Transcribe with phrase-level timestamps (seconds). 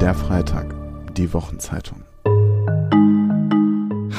[0.00, 0.74] Der Freitag,
[1.16, 2.02] die Wochenzeitung.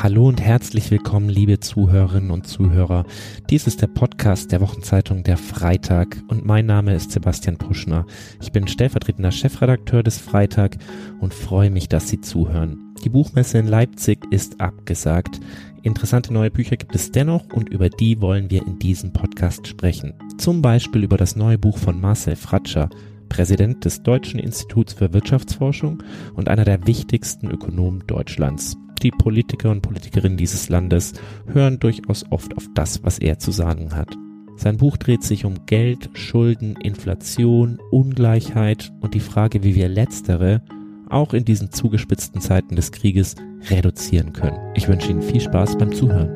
[0.01, 3.05] Hallo und herzlich willkommen, liebe Zuhörerinnen und Zuhörer.
[3.49, 8.05] Dies ist der Podcast der Wochenzeitung Der Freitag und mein Name ist Sebastian Puschner.
[8.41, 10.77] Ich bin stellvertretender Chefredakteur des Freitag
[11.19, 12.93] und freue mich, dass Sie zuhören.
[13.03, 15.39] Die Buchmesse in Leipzig ist abgesagt.
[15.83, 20.13] Interessante neue Bücher gibt es dennoch und über die wollen wir in diesem Podcast sprechen.
[20.37, 22.89] Zum Beispiel über das neue Buch von Marcel Fratscher,
[23.35, 26.01] Präsident des Deutschen Instituts für Wirtschaftsforschung
[26.35, 28.77] und einer der wichtigsten Ökonomen Deutschlands.
[29.03, 31.11] Die Politiker und Politikerinnen dieses Landes
[31.45, 34.15] hören durchaus oft auf das, was er zu sagen hat.
[34.55, 40.61] Sein Buch dreht sich um Geld, Schulden, Inflation, Ungleichheit und die Frage, wie wir letztere
[41.09, 43.35] auch in diesen zugespitzten Zeiten des Krieges
[43.69, 44.71] reduzieren können.
[44.75, 46.31] Ich wünsche Ihnen viel Spaß beim Zuhören.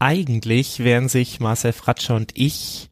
[0.00, 2.91] Eigentlich wären sich Marcel Fratscher und ich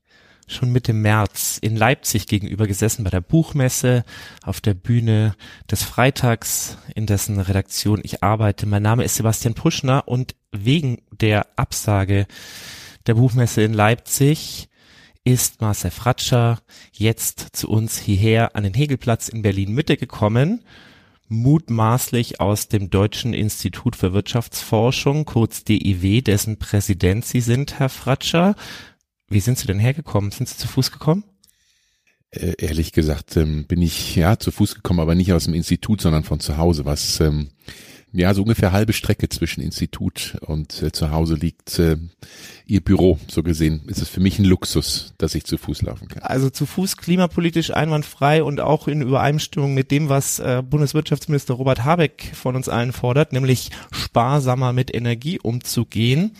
[0.52, 4.04] schon Mitte März in Leipzig gegenüber gesessen bei der Buchmesse
[4.42, 5.34] auf der Bühne
[5.70, 8.66] des Freitags, in dessen Redaktion ich arbeite.
[8.66, 12.26] Mein Name ist Sebastian Puschner und wegen der Absage
[13.06, 14.68] der Buchmesse in Leipzig
[15.24, 16.58] ist Marcel Fratscher
[16.92, 20.64] jetzt zu uns hierher an den Hegelplatz in Berlin Mitte gekommen,
[21.28, 28.56] mutmaßlich aus dem Deutschen Institut für Wirtschaftsforschung, kurz DIW, dessen Präsident Sie sind, Herr Fratscher.
[29.30, 30.32] Wie sind Sie denn hergekommen?
[30.32, 31.24] Sind Sie zu Fuß gekommen?
[32.32, 36.00] Äh, ehrlich gesagt ähm, bin ich ja zu Fuß gekommen, aber nicht aus dem Institut,
[36.00, 37.50] sondern von zu Hause, was ähm,
[38.12, 41.78] ja so ungefähr halbe Strecke zwischen Institut und äh, zu Hause liegt.
[41.78, 41.96] Äh,
[42.66, 46.08] ihr Büro, so gesehen, ist es für mich ein Luxus, dass ich zu Fuß laufen
[46.08, 46.22] kann.
[46.22, 51.84] Also zu Fuß klimapolitisch einwandfrei und auch in Übereinstimmung mit dem, was äh, Bundeswirtschaftsminister Robert
[51.84, 56.32] Habeck von uns allen fordert, nämlich sparsamer mit Energie umzugehen.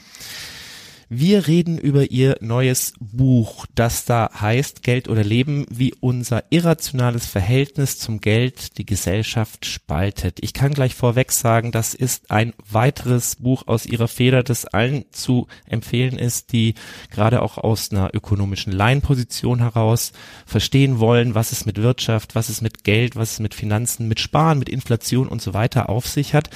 [1.12, 7.26] Wir reden über ihr neues Buch, das da heißt Geld oder Leben, wie unser irrationales
[7.26, 10.38] Verhältnis zum Geld die Gesellschaft spaltet.
[10.40, 15.04] Ich kann gleich vorweg sagen, das ist ein weiteres Buch aus ihrer Feder, das allen
[15.10, 16.74] zu empfehlen ist, die
[17.10, 20.12] gerade auch aus einer ökonomischen Laienposition heraus
[20.46, 24.20] verstehen wollen, was es mit Wirtschaft, was es mit Geld, was es mit Finanzen, mit
[24.20, 26.50] Sparen, mit Inflation und so weiter auf sich hat.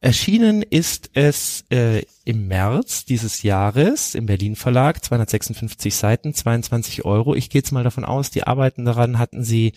[0.00, 7.34] Erschienen ist es äh, im März dieses Jahres im Berlin Verlag, 256 Seiten, 22 Euro.
[7.34, 9.72] Ich gehe jetzt mal davon aus, die Arbeiten daran hatten sie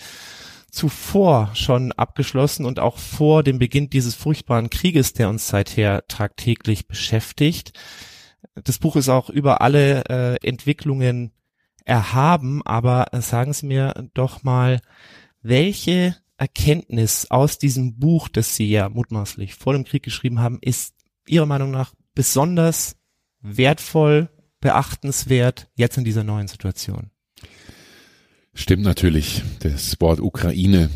[0.70, 6.88] zuvor schon abgeschlossen und auch vor dem Beginn dieses furchtbaren Krieges, der uns seither tagtäglich
[6.88, 7.74] beschäftigt.
[8.54, 11.32] Das Buch ist auch über alle äh, Entwicklungen
[11.84, 14.82] erhaben, aber sagen Sie mir doch mal,
[15.42, 20.96] welche Erkenntnis aus diesem Buch, das Sie ja mutmaßlich vor dem Krieg geschrieben haben, ist
[21.28, 22.96] Ihrer Meinung nach besonders
[23.42, 24.28] wertvoll,
[24.60, 27.12] beachtenswert jetzt in dieser neuen Situation?
[28.56, 29.44] Stimmt natürlich.
[29.60, 30.90] Das Wort Ukraine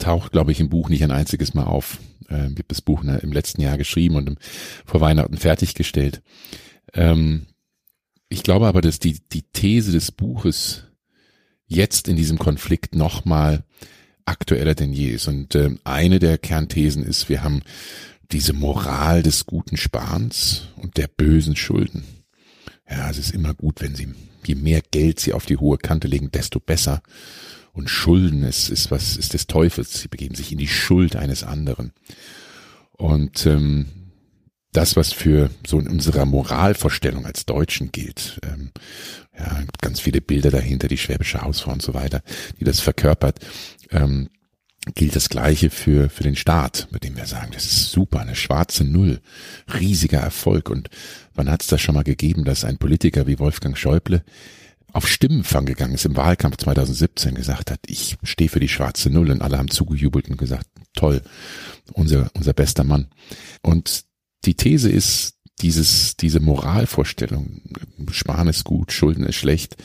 [0.00, 2.00] taucht, glaube ich, im Buch nicht ein einziges Mal auf.
[2.28, 4.38] Ähm, ich habe das Buch im letzten Jahr geschrieben und
[4.84, 6.20] vor Weihnachten fertiggestellt.
[6.94, 7.46] Ähm,
[8.28, 10.82] ich glaube aber, dass die, die These des Buches
[11.64, 13.62] jetzt in diesem Konflikt nochmal
[14.26, 15.28] aktueller denn je ist.
[15.28, 17.62] Und äh, eine der Kernthesen ist, wir haben
[18.32, 22.04] diese Moral des guten Sparens und der bösen Schulden.
[22.88, 24.08] Ja, es ist immer gut, wenn sie,
[24.44, 27.02] je mehr Geld sie auf die hohe Kante legen, desto besser.
[27.72, 30.00] Und Schulden ist, ist was, ist des Teufels.
[30.00, 31.92] Sie begeben sich in die Schuld eines anderen.
[32.92, 33.86] Und ähm,
[34.76, 38.70] das, was für so in unserer Moralvorstellung als Deutschen gilt, ähm,
[39.36, 42.22] ja, ganz viele Bilder dahinter, die schwäbische Hausfrau und so weiter,
[42.60, 43.38] die das verkörpert,
[43.90, 44.28] ähm,
[44.94, 48.34] gilt das Gleiche für, für den Staat, mit dem wir sagen, das ist super, eine
[48.34, 49.20] schwarze Null,
[49.72, 50.68] riesiger Erfolg.
[50.68, 50.90] Und
[51.34, 54.22] wann hat es das schon mal gegeben, dass ein Politiker wie Wolfgang Schäuble
[54.92, 59.30] auf Stimmenfang gegangen ist im Wahlkampf 2017, gesagt hat, ich stehe für die schwarze Null
[59.30, 61.22] und alle haben zugejubelt und gesagt, toll,
[61.92, 63.08] unser, unser bester Mann.
[63.62, 64.04] Und
[64.46, 67.62] die These ist, dieses, diese Moralvorstellung,
[68.10, 69.76] Sparen ist gut, Schulden ist schlecht,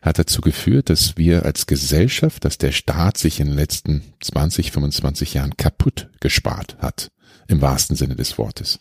[0.00, 4.72] hat dazu geführt, dass wir als Gesellschaft, dass der Staat sich in den letzten 20,
[4.72, 7.10] 25 Jahren kaputt gespart hat,
[7.46, 8.80] im wahrsten Sinne des Wortes.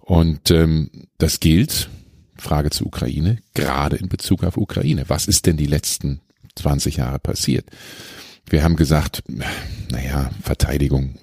[0.00, 1.90] Und ähm, das gilt,
[2.36, 5.04] Frage zur Ukraine, gerade in Bezug auf Ukraine.
[5.08, 6.20] Was ist denn die letzten
[6.56, 7.66] 20 Jahre passiert?
[8.46, 9.22] Wir haben gesagt,
[9.90, 11.14] naja, Verteidigung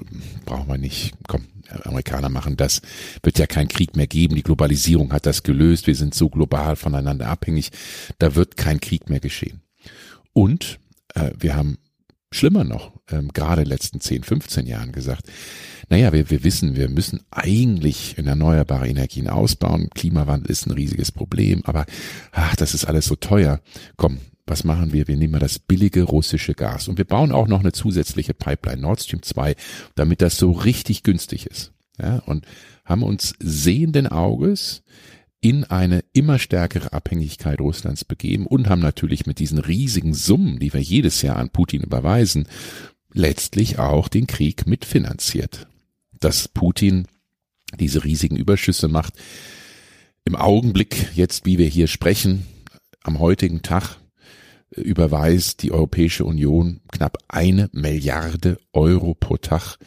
[0.45, 1.13] brauchen wir nicht.
[1.27, 1.45] Komm,
[1.83, 2.81] Amerikaner machen das.
[3.23, 4.35] Wird ja kein Krieg mehr geben.
[4.35, 5.87] Die Globalisierung hat das gelöst.
[5.87, 7.71] Wir sind so global voneinander abhängig.
[8.19, 9.61] Da wird kein Krieg mehr geschehen.
[10.33, 10.79] Und
[11.15, 11.77] äh, wir haben
[12.33, 15.27] schlimmer noch, ähm, gerade in den letzten 10, 15 Jahren gesagt,
[15.89, 19.89] naja, wir, wir wissen, wir müssen eigentlich in erneuerbare Energien ausbauen.
[19.93, 21.85] Klimawandel ist ein riesiges Problem, aber
[22.31, 23.59] ach, das ist alles so teuer.
[23.97, 24.19] Komm,
[24.51, 25.07] was machen wir?
[25.07, 28.81] Wir nehmen mal das billige russische Gas und wir bauen auch noch eine zusätzliche Pipeline
[28.81, 29.55] Nord Stream 2,
[29.95, 31.71] damit das so richtig günstig ist.
[31.97, 32.45] Ja, und
[32.83, 34.83] haben uns sehenden Auges
[35.39, 40.73] in eine immer stärkere Abhängigkeit Russlands begeben und haben natürlich mit diesen riesigen Summen, die
[40.73, 42.45] wir jedes Jahr an Putin überweisen,
[43.13, 45.67] letztlich auch den Krieg mitfinanziert.
[46.19, 47.07] Dass Putin
[47.79, 49.13] diese riesigen Überschüsse macht,
[50.25, 52.45] im Augenblick, jetzt wie wir hier sprechen,
[53.01, 54.00] am heutigen Tag
[54.75, 59.77] überweist die Europäische Union knapp eine Milliarde Euro pro Tag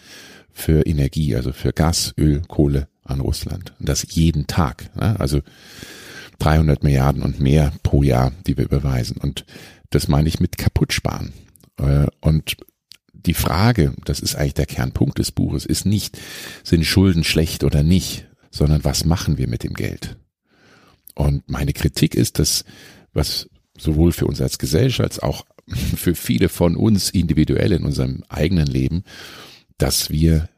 [0.53, 3.75] für Energie, also für Gas, Öl, Kohle an Russland.
[3.81, 4.95] Und das jeden Tag.
[4.97, 5.19] Ne?
[5.19, 5.41] Also
[6.39, 9.17] 300 Milliarden und mehr pro Jahr, die wir überweisen.
[9.17, 9.45] Und
[9.91, 11.33] das meine ich mit kaputt sparen.
[11.79, 12.57] Äh, und
[13.13, 16.19] die Frage, das ist eigentlich der Kernpunkt des Buches, ist nicht,
[16.63, 20.17] sind Schulden schlecht oder nicht, sondern was machen wir mit dem Geld?
[21.15, 22.65] Und meine Kritik ist, dass
[23.13, 23.49] was
[23.79, 25.45] sowohl für uns als Gesellschaft als auch
[25.97, 29.05] für viele von uns individuell in unserem eigenen Leben,
[29.79, 30.49] dass wir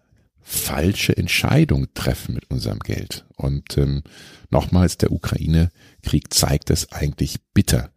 [0.41, 3.25] falsche Entscheidungen treffen mit unserem Geld.
[3.37, 4.03] Und ähm,
[4.51, 7.91] nochmals, der Ukraine-Krieg zeigt es eigentlich bitter,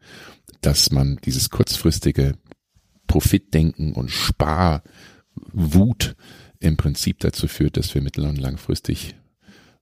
[0.62, 2.34] dass man dieses kurzfristige
[3.06, 6.16] Profitdenken und Sparwut
[6.60, 9.16] im Prinzip dazu führt, dass wir mittel- und langfristig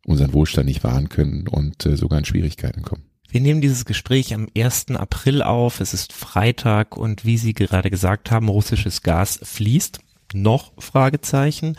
[0.05, 3.06] unseren Wohlstand nicht wahren können und äh, sogar in Schwierigkeiten kommen.
[3.29, 4.91] Wir nehmen dieses Gespräch am 1.
[4.91, 5.81] April auf.
[5.81, 9.99] Es ist Freitag und wie Sie gerade gesagt haben, russisches Gas fließt.
[10.33, 11.77] Noch Fragezeichen.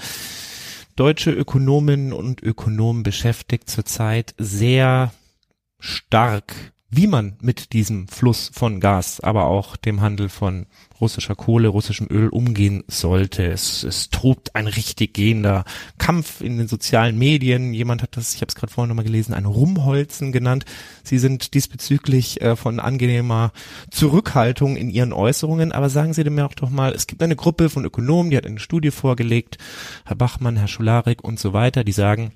[0.96, 5.12] Deutsche Ökonominnen und Ökonomen beschäftigt zurzeit sehr
[5.78, 10.66] stark wie man mit diesem Fluss von Gas, aber auch dem Handel von
[11.00, 13.44] russischer Kohle, russischem Öl umgehen sollte.
[13.44, 15.64] Es, es tobt ein richtig gehender
[15.98, 17.74] Kampf in den sozialen Medien.
[17.74, 20.64] Jemand hat das, ich habe es gerade vorhin nochmal gelesen, ein Rumholzen genannt.
[21.04, 23.52] Sie sind diesbezüglich äh, von angenehmer
[23.90, 25.72] Zurückhaltung in ihren Äußerungen.
[25.72, 28.46] Aber sagen Sie mir auch doch mal, es gibt eine Gruppe von Ökonomen, die hat
[28.46, 29.58] eine Studie vorgelegt,
[30.06, 32.32] Herr Bachmann, Herr Schularik und so weiter, die sagen,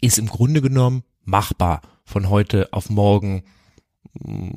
[0.00, 3.44] ist im Grunde genommen machbar von heute auf morgen
[4.14, 4.50] mm,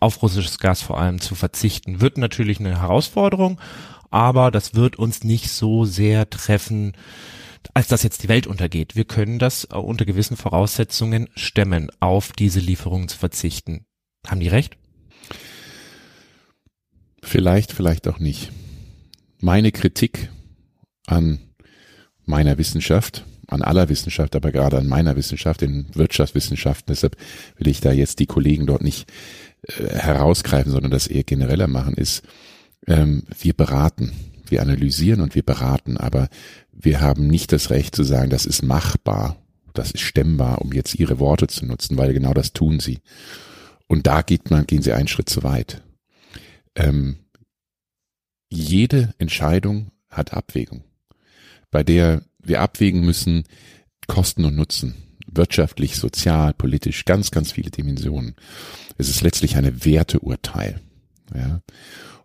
[0.00, 2.00] auf russisches Gas vor allem zu verzichten.
[2.00, 3.60] Wird natürlich eine Herausforderung,
[4.10, 6.92] aber das wird uns nicht so sehr treffen,
[7.74, 8.96] als dass jetzt die Welt untergeht.
[8.96, 13.84] Wir können das unter gewissen Voraussetzungen stemmen, auf diese Lieferungen zu verzichten.
[14.26, 14.76] Haben die recht?
[17.22, 18.52] Vielleicht, vielleicht auch nicht.
[19.40, 20.30] Meine Kritik
[21.06, 21.40] an
[22.24, 26.92] meiner Wissenschaft an aller Wissenschaft, aber gerade an meiner Wissenschaft, in Wirtschaftswissenschaften.
[26.92, 27.16] Deshalb
[27.56, 29.10] will ich da jetzt die Kollegen dort nicht
[29.62, 32.22] äh, herausgreifen, sondern das eher genereller machen, ist,
[32.86, 34.12] ähm, wir beraten,
[34.46, 36.28] wir analysieren und wir beraten, aber
[36.72, 39.36] wir haben nicht das Recht zu sagen, das ist machbar,
[39.74, 43.00] das ist stemmbar, um jetzt ihre Worte zu nutzen, weil genau das tun sie.
[43.86, 45.82] Und da geht man, gehen sie einen Schritt zu weit.
[46.74, 47.16] Ähm,
[48.50, 50.84] jede Entscheidung hat Abwägung,
[51.70, 53.44] bei der wir abwägen müssen
[54.06, 54.94] Kosten und Nutzen,
[55.30, 58.34] wirtschaftlich, sozial, politisch, ganz, ganz viele Dimensionen.
[58.96, 60.80] Es ist letztlich eine Werteurteil.
[61.34, 61.60] Ja?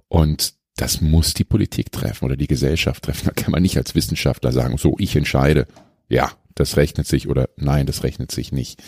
[0.07, 3.25] Und das muss die Politik treffen oder die Gesellschaft treffen.
[3.25, 5.67] Da kann man nicht als Wissenschaftler sagen, so, ich entscheide,
[6.09, 8.81] ja, das rechnet sich oder nein, das rechnet sich nicht.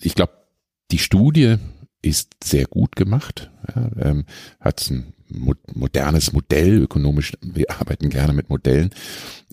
[0.00, 0.32] Ich glaube,
[0.90, 1.56] die Studie
[2.00, 4.24] ist sehr gut gemacht, ja, ähm,
[4.60, 5.12] hat ein
[5.74, 8.90] modernes Modell, ökonomisch, wir arbeiten gerne mit Modellen,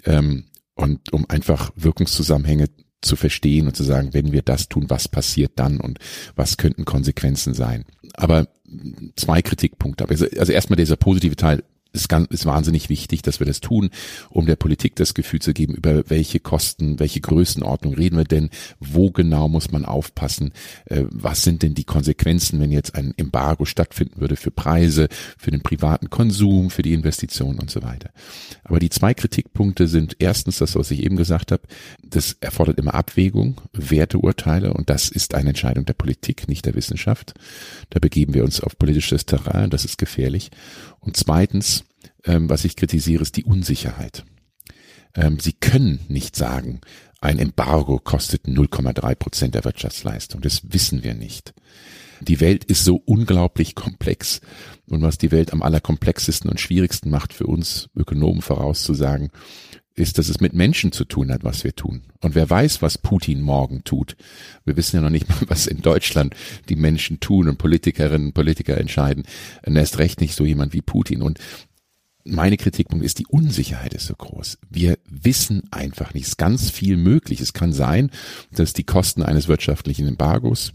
[0.05, 2.67] ähm, und um einfach Wirkungszusammenhänge
[3.01, 6.00] zu verstehen und zu sagen, wenn wir das tun, was passiert dann und
[6.36, 7.86] was könnten Konsequenzen sein.
[8.13, 8.48] Aber
[9.15, 10.10] zwei Kritikpunkte.
[10.10, 11.63] Also, also erstmal dieser positive Teil,
[11.96, 13.90] ist, ganz, ist wahnsinnig wichtig, dass wir das tun,
[14.30, 18.50] um der Politik das Gefühl zu geben, über welche Kosten, welche Größenordnung reden wir denn,
[18.80, 20.52] wo genau muss man aufpassen,
[20.86, 25.52] äh, was sind denn die Konsequenzen, wenn jetzt ein Embargo stattfinden würde für Preise, für
[25.52, 28.10] den privaten Konsum, für die Investitionen und so weiter.
[28.64, 31.64] Aber die zwei Kritikpunkte sind erstens das, was ich eben gesagt habe,
[32.04, 37.34] das erfordert immer Abwägung, Werteurteile und das ist eine Entscheidung der Politik, nicht der Wissenschaft.
[37.90, 40.52] Da begeben wir uns auf politisches Terrain, das ist gefährlich.
[41.06, 41.86] Und zweitens,
[42.26, 44.26] ähm, was ich kritisiere, ist die Unsicherheit.
[45.14, 46.82] Ähm, Sie können nicht sagen,
[47.22, 50.42] ein Embargo kostet 0,3 Prozent der Wirtschaftsleistung.
[50.42, 51.54] Das wissen wir nicht.
[52.22, 54.42] Die Welt ist so unglaublich komplex.
[54.88, 59.32] Und was die Welt am allerkomplexesten und schwierigsten macht für uns Ökonomen vorauszusagen,
[59.96, 62.02] ist, dass es mit Menschen zu tun hat, was wir tun.
[62.22, 64.18] Und wer weiß, was Putin morgen tut.
[64.66, 66.36] Wir wissen ja noch nicht mal, was in Deutschland
[66.70, 69.24] die Menschen tun und Politikerinnen und Politiker entscheiden.
[69.66, 71.22] Und erst recht nicht so jemand wie Putin.
[71.22, 71.40] Und
[72.25, 74.58] meine Kritikpunkt ist, die Unsicherheit ist so groß.
[74.70, 76.24] Wir wissen einfach nicht.
[76.24, 77.40] Es ist ganz viel möglich.
[77.40, 78.10] Es kann sein,
[78.52, 80.72] dass die Kosten eines wirtschaftlichen Embargos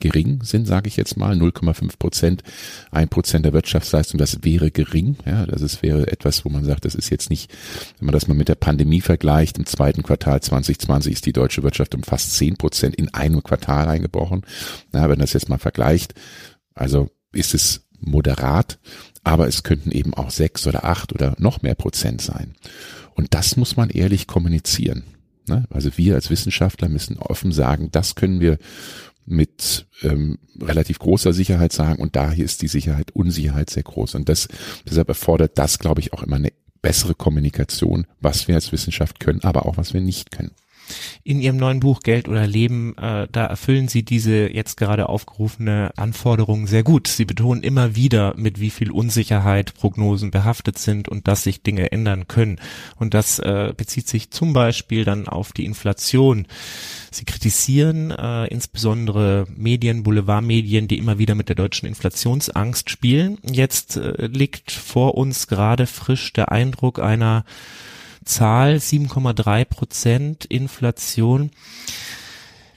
[0.00, 2.42] gering sind, sage ich jetzt mal, 0,5 Prozent,
[2.90, 5.16] ein Prozent der Wirtschaftsleistung, das wäre gering.
[5.24, 7.50] Ja, das ist, wäre etwas, wo man sagt, das ist jetzt nicht,
[7.98, 11.62] wenn man das mal mit der Pandemie vergleicht, im zweiten Quartal 2020 ist die deutsche
[11.62, 14.42] Wirtschaft um fast 10 Prozent in einem Quartal eingebrochen.
[14.92, 16.14] Ja, wenn das jetzt mal vergleicht,
[16.74, 18.78] also ist es moderat,
[19.22, 22.54] aber es könnten eben auch sechs oder acht oder noch mehr Prozent sein.
[23.14, 25.04] Und das muss man ehrlich kommunizieren.
[25.48, 25.64] Ne?
[25.70, 28.58] Also wir als Wissenschaftler müssen offen sagen, das können wir
[29.26, 34.14] mit ähm, relativ großer Sicherheit sagen und daher ist die Sicherheit, Unsicherheit sehr groß.
[34.14, 34.48] Und das,
[34.88, 36.52] deshalb erfordert das, glaube ich, auch immer eine
[36.82, 40.52] bessere Kommunikation, was wir als Wissenschaft können, aber auch was wir nicht können.
[41.22, 45.92] In Ihrem neuen Buch Geld oder Leben, äh, da erfüllen Sie diese jetzt gerade aufgerufene
[45.96, 47.08] Anforderungen sehr gut.
[47.08, 51.92] Sie betonen immer wieder, mit wie viel Unsicherheit Prognosen behaftet sind und dass sich Dinge
[51.92, 52.60] ändern können.
[52.96, 56.46] Und das äh, bezieht sich zum Beispiel dann auf die Inflation.
[57.10, 63.38] Sie kritisieren äh, insbesondere Medien, Boulevardmedien, die immer wieder mit der deutschen Inflationsangst spielen.
[63.42, 67.44] Jetzt äh, liegt vor uns gerade frisch der Eindruck einer
[68.24, 71.50] Zahl 7,3 Prozent Inflation.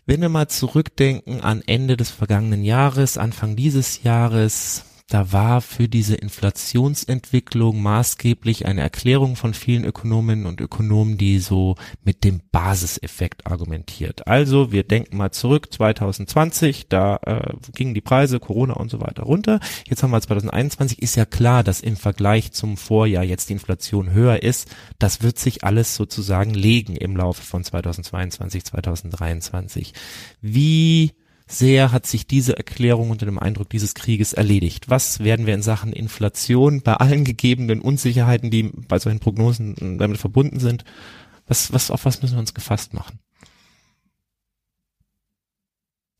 [0.06, 5.88] Wenn wir mal zurückdenken an Ende des vergangenen Jahres, Anfang dieses Jahres, da war für
[5.88, 13.48] diese Inflationsentwicklung maßgeblich eine Erklärung von vielen Ökonominnen und Ökonomen, die so mit dem Basiseffekt
[13.48, 14.28] argumentiert.
[14.28, 19.24] Also wir denken mal zurück, 2020, da äh, gingen die Preise, Corona und so weiter
[19.24, 19.62] runter.
[19.88, 24.12] Jetzt haben wir 2021, ist ja klar, dass im Vergleich zum Vorjahr jetzt die Inflation
[24.12, 24.70] höher ist.
[25.00, 29.94] Das wird sich alles sozusagen legen im Laufe von 2022, 2023.
[30.42, 31.14] Wie
[31.48, 34.90] sehr hat sich diese Erklärung unter dem Eindruck dieses Krieges erledigt.
[34.90, 40.18] Was werden wir in Sachen Inflation bei allen gegebenen Unsicherheiten, die bei solchen Prognosen damit
[40.18, 40.84] verbunden sind,
[41.48, 43.20] was, was, auf was müssen wir uns gefasst machen?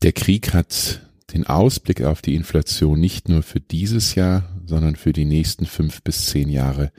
[0.02, 1.02] Der Krieg hat
[1.34, 6.02] den Ausblick auf die Inflation nicht nur für dieses Jahr, sondern für die nächsten fünf
[6.02, 6.90] bis zehn Jahre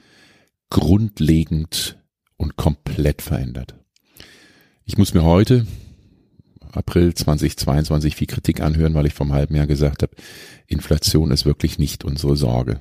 [0.68, 1.98] grundlegend
[2.36, 3.74] und komplett verändert.
[4.84, 5.66] Ich muss mir heute
[6.72, 10.14] April 2022 viel Kritik anhören, weil ich vom halben Jahr gesagt habe,
[10.66, 12.80] Inflation ist wirklich nicht unsere Sorge.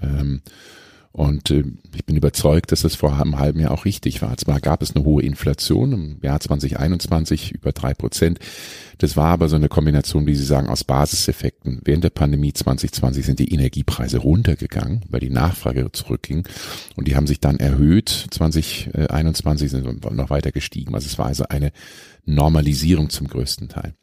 [0.00, 0.42] Ähm,
[1.12, 1.64] und äh,
[1.94, 4.36] ich bin überzeugt, dass das vor einem halben Jahr auch richtig war.
[4.36, 8.38] Zwar gab es eine hohe Inflation im Jahr 2021 über drei Prozent.
[8.98, 11.80] Das war aber so eine Kombination, wie Sie sagen, aus Basiseffekten.
[11.84, 16.46] Während der Pandemie 2020 sind die Energiepreise runtergegangen, weil die Nachfrage zurückging.
[16.94, 18.26] Und die haben sich dann erhöht.
[18.30, 20.94] 2021 sind noch weiter gestiegen.
[20.94, 21.72] Also es war also eine
[22.24, 23.94] Normalisierung zum größten Teil.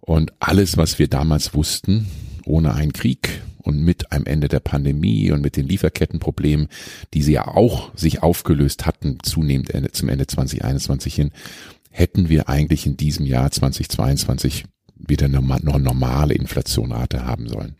[0.00, 2.06] Und alles, was wir damals wussten,
[2.44, 6.68] ohne einen Krieg und mit einem Ende der Pandemie und mit den Lieferkettenproblemen,
[7.14, 11.30] die sie ja auch sich aufgelöst hatten, zunehmend zum Ende 2021 hin,
[11.90, 14.64] hätten wir eigentlich in diesem Jahr 2022
[14.96, 17.76] wieder eine normale Inflationrate haben sollen.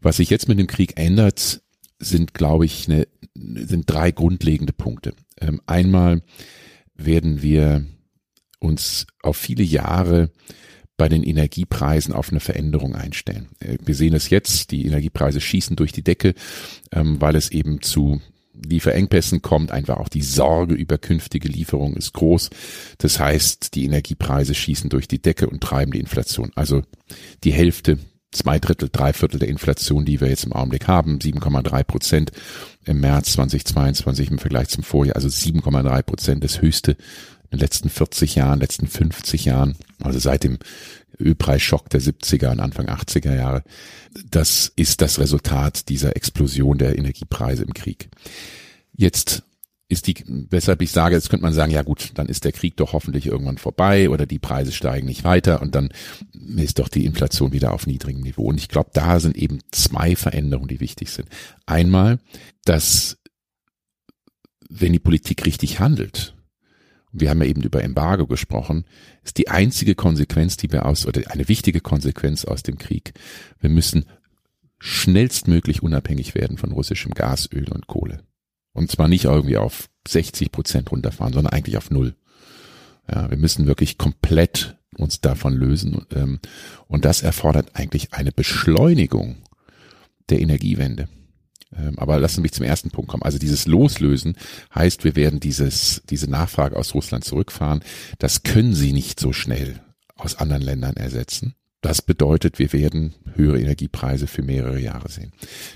[0.00, 1.62] Was sich jetzt mit dem Krieg ändert,
[1.98, 5.14] sind, glaube ich, eine, sind drei grundlegende Punkte.
[5.40, 6.22] Ähm, einmal
[6.94, 7.86] werden wir
[8.58, 10.30] uns auf viele Jahre
[11.02, 13.48] bei den Energiepreisen auf eine Veränderung einstellen.
[13.58, 16.32] Äh, wir sehen es jetzt, die Energiepreise schießen durch die Decke,
[16.92, 18.20] ähm, weil es eben zu
[18.54, 22.50] Lieferengpässen kommt, einfach auch die Sorge über künftige Lieferungen ist groß.
[22.98, 26.52] Das heißt, die Energiepreise schießen durch die Decke und treiben die Inflation.
[26.54, 26.82] Also
[27.42, 27.98] die Hälfte,
[28.30, 32.30] zwei Drittel, drei Viertel der Inflation, die wir jetzt im Augenblick haben, 7,3 Prozent
[32.84, 36.96] im März 2022 im Vergleich zum Vorjahr, also 7,3 Prozent, das höchste
[37.52, 40.58] in den letzten 40 Jahren, letzten 50 Jahren, also seit dem
[41.20, 43.62] Ölpreisschock der 70er und Anfang 80er Jahre.
[44.30, 48.08] Das ist das Resultat dieser Explosion der Energiepreise im Krieg.
[48.94, 49.42] Jetzt
[49.88, 52.78] ist die, weshalb ich sage, jetzt könnte man sagen, ja gut, dann ist der Krieg
[52.78, 55.90] doch hoffentlich irgendwann vorbei oder die Preise steigen nicht weiter und dann
[56.56, 58.44] ist doch die Inflation wieder auf niedrigem Niveau.
[58.44, 61.28] Und ich glaube, da sind eben zwei Veränderungen, die wichtig sind.
[61.66, 62.18] Einmal,
[62.64, 63.18] dass
[64.70, 66.31] wenn die Politik richtig handelt,
[67.12, 68.84] wir haben ja eben über Embargo gesprochen,
[69.22, 73.12] ist die einzige Konsequenz, die wir aus, oder eine wichtige Konsequenz aus dem Krieg.
[73.60, 74.06] Wir müssen
[74.78, 78.24] schnellstmöglich unabhängig werden von russischem Gas, Öl und Kohle.
[78.72, 82.16] Und zwar nicht irgendwie auf 60 Prozent runterfahren, sondern eigentlich auf Null.
[83.10, 86.06] Ja, wir müssen wirklich komplett uns davon lösen.
[86.14, 86.40] Ähm,
[86.88, 89.36] und das erfordert eigentlich eine Beschleunigung
[90.30, 91.08] der Energiewende.
[91.76, 93.22] Ähm, aber lassen Sie mich zum ersten Punkt kommen.
[93.22, 94.36] Also dieses Loslösen
[94.74, 97.82] heißt, wir werden dieses, diese Nachfrage aus Russland zurückfahren.
[98.18, 99.80] Das können Sie nicht so schnell
[100.16, 101.54] aus anderen Ländern ersetzen.
[101.82, 105.32] Das bedeutet, wir werden höhere Energiepreise für mehrere Jahre sehen.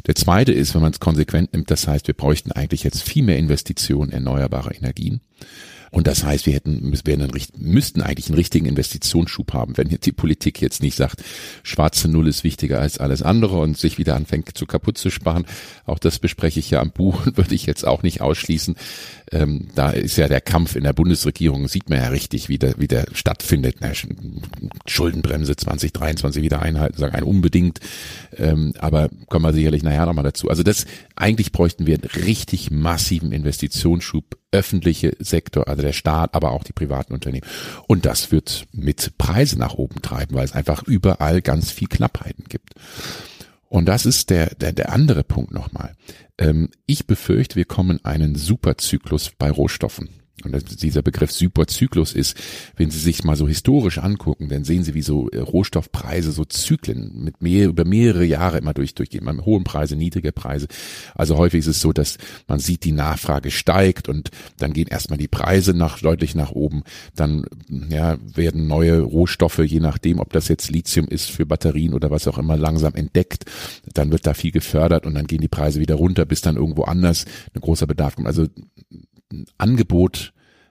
[0.06, 3.24] Der zweite ist, wenn man es konsequent nimmt, das heißt, wir bräuchten eigentlich jetzt viel
[3.24, 5.20] mehr Investitionen in erneuerbare Energien.
[5.96, 10.12] Und das heißt, wir hätten, wir einen, müssten eigentlich einen richtigen Investitionsschub haben, wenn die
[10.12, 11.24] Politik jetzt nicht sagt,
[11.62, 15.46] schwarze Null ist wichtiger als alles andere und sich wieder anfängt zu kaputt zu sparen.
[15.86, 18.76] Auch das bespreche ich ja am Buch und würde ich jetzt auch nicht ausschließen.
[19.32, 22.78] Ähm, da ist ja der Kampf in der Bundesregierung, sieht man ja richtig, wie der,
[22.78, 23.76] wie der stattfindet.
[23.80, 23.90] Na,
[24.86, 27.80] Schuldenbremse 2023 wieder einhalten, sagen ein unbedingt.
[28.36, 30.48] Ähm, aber kommen wir sicherlich nachher nochmal dazu.
[30.48, 36.52] Also das, eigentlich bräuchten wir einen richtig massiven Investitionsschub öffentliche Sektor, also der Staat, aber
[36.52, 37.46] auch die privaten Unternehmen.
[37.86, 42.44] Und das wird mit Preise nach oben treiben, weil es einfach überall ganz viel Knappheiten
[42.48, 42.74] gibt.
[43.68, 45.94] Und das ist der, der, der andere Punkt nochmal.
[46.38, 52.36] Ähm, ich befürchte, wir kommen einen Superzyklus bei Rohstoffen und dieser Begriff Superzyklus ist,
[52.76, 56.44] wenn Sie sich mal so historisch angucken, dann sehen Sie, wie so äh, Rohstoffpreise so
[56.44, 59.24] Zyklen mit mehr, über mehrere Jahre immer durch, durchgehen.
[59.24, 60.66] Man hohen Preise, niedrige Preise.
[61.14, 65.18] Also häufig ist es so, dass man sieht, die Nachfrage steigt und dann gehen erstmal
[65.18, 66.82] die Preise nach, deutlich nach oben.
[67.14, 67.46] Dann,
[67.88, 72.28] ja, werden neue Rohstoffe, je nachdem, ob das jetzt Lithium ist für Batterien oder was
[72.28, 73.46] auch immer, langsam entdeckt.
[73.94, 76.82] Dann wird da viel gefördert und dann gehen die Preise wieder runter, bis dann irgendwo
[76.82, 77.24] anders
[77.54, 78.28] ein großer Bedarf kommt.
[78.28, 78.46] Also
[79.58, 80.25] Angebot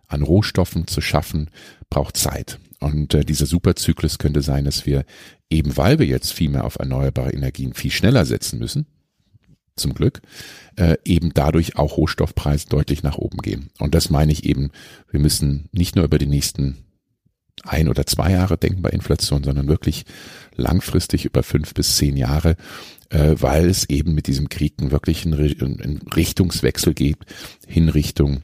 [0.07, 1.49] an Rohstoffen zu schaffen,
[1.89, 2.59] braucht Zeit.
[2.79, 5.05] Und äh, dieser Superzyklus könnte sein, dass wir
[5.49, 8.85] eben weil wir jetzt viel mehr auf erneuerbare Energien viel schneller setzen müssen,
[9.75, 10.21] zum Glück,
[10.77, 13.69] äh, eben dadurch auch Rohstoffpreise deutlich nach oben gehen.
[13.79, 14.71] Und das meine ich eben,
[15.09, 16.77] wir müssen nicht nur über die nächsten
[17.63, 20.05] ein oder zwei Jahre denken bei Inflation, sondern wirklich
[20.55, 22.55] langfristig über fünf bis zehn Jahre,
[23.09, 27.17] äh, weil es eben mit diesem Krieg wirklich einen, Richtungswechsel geht,
[27.67, 28.43] hin Richtung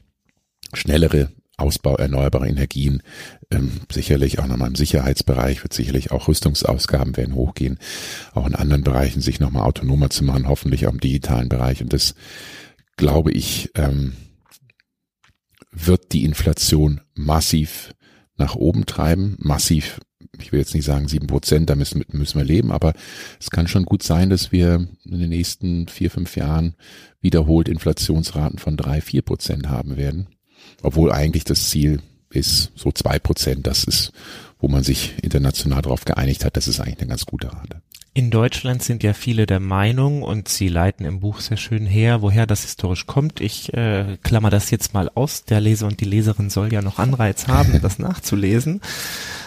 [0.72, 1.30] schnellere
[1.62, 3.02] Ausbau erneuerbarer Energien,
[3.50, 7.78] ähm, sicherlich auch nochmal im Sicherheitsbereich wird sicherlich auch Rüstungsausgaben werden hochgehen,
[8.34, 11.80] auch in anderen Bereichen sich nochmal autonomer zu machen, hoffentlich auch im digitalen Bereich.
[11.80, 12.14] Und das
[12.96, 14.14] glaube ich, ähm,
[15.70, 17.94] wird die Inflation massiv
[18.36, 20.00] nach oben treiben, massiv,
[20.38, 22.94] ich will jetzt nicht sagen sieben Prozent, da müssen, müssen wir leben, aber
[23.40, 26.74] es kann schon gut sein, dass wir in den nächsten vier, fünf Jahren
[27.20, 30.28] wiederholt Inflationsraten von drei, vier Prozent haben werden.
[30.82, 33.66] Obwohl eigentlich das Ziel ist so zwei Prozent.
[33.66, 34.12] Das ist,
[34.58, 36.56] wo man sich international darauf geeinigt hat.
[36.56, 37.82] Das ist eigentlich eine ganz gute Rate.
[38.14, 42.20] In Deutschland sind ja viele der Meinung und Sie leiten im Buch sehr schön her,
[42.20, 43.40] woher das historisch kommt.
[43.40, 45.44] Ich äh, klammer das jetzt mal aus.
[45.44, 48.82] Der Leser und die Leserin soll ja noch Anreiz haben, das nachzulesen.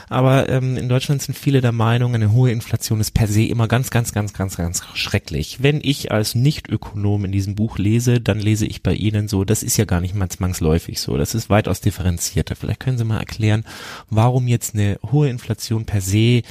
[0.09, 3.67] Aber ähm, in Deutschland sind viele der Meinung, eine hohe Inflation ist per se immer
[3.67, 5.63] ganz, ganz, ganz, ganz, ganz schrecklich.
[5.63, 9.63] Wenn ich als Nicht-Ökonom in diesem Buch lese, dann lese ich bei Ihnen so, das
[9.63, 11.17] ist ja gar nicht mal zwangsläufig so.
[11.17, 12.55] Das ist weitaus differenzierter.
[12.55, 13.65] Vielleicht können Sie mal erklären,
[14.09, 16.43] warum jetzt eine hohe Inflation per se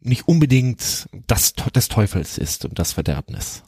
[0.00, 3.62] nicht unbedingt das des Teufels ist und das Verderbnis.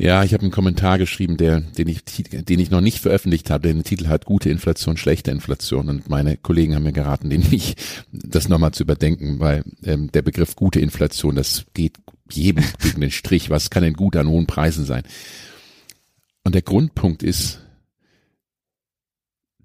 [0.00, 3.66] Ja, ich habe einen Kommentar geschrieben, der, den ich, den ich noch nicht veröffentlicht habe.
[3.66, 5.88] Den Titel hat gute Inflation, schlechte Inflation.
[5.88, 7.80] Und meine Kollegen haben mir geraten, den nicht,
[8.12, 11.96] das nochmal zu überdenken, weil ähm, der Begriff gute Inflation, das geht
[12.30, 13.50] jedem gegen den Strich.
[13.50, 15.02] Was kann denn gut an hohen Preisen sein?
[16.44, 17.60] Und der Grundpunkt ist,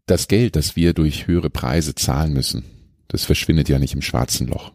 [0.07, 2.65] das Geld, das wir durch höhere Preise zahlen müssen,
[3.07, 4.73] das verschwindet ja nicht im schwarzen Loch.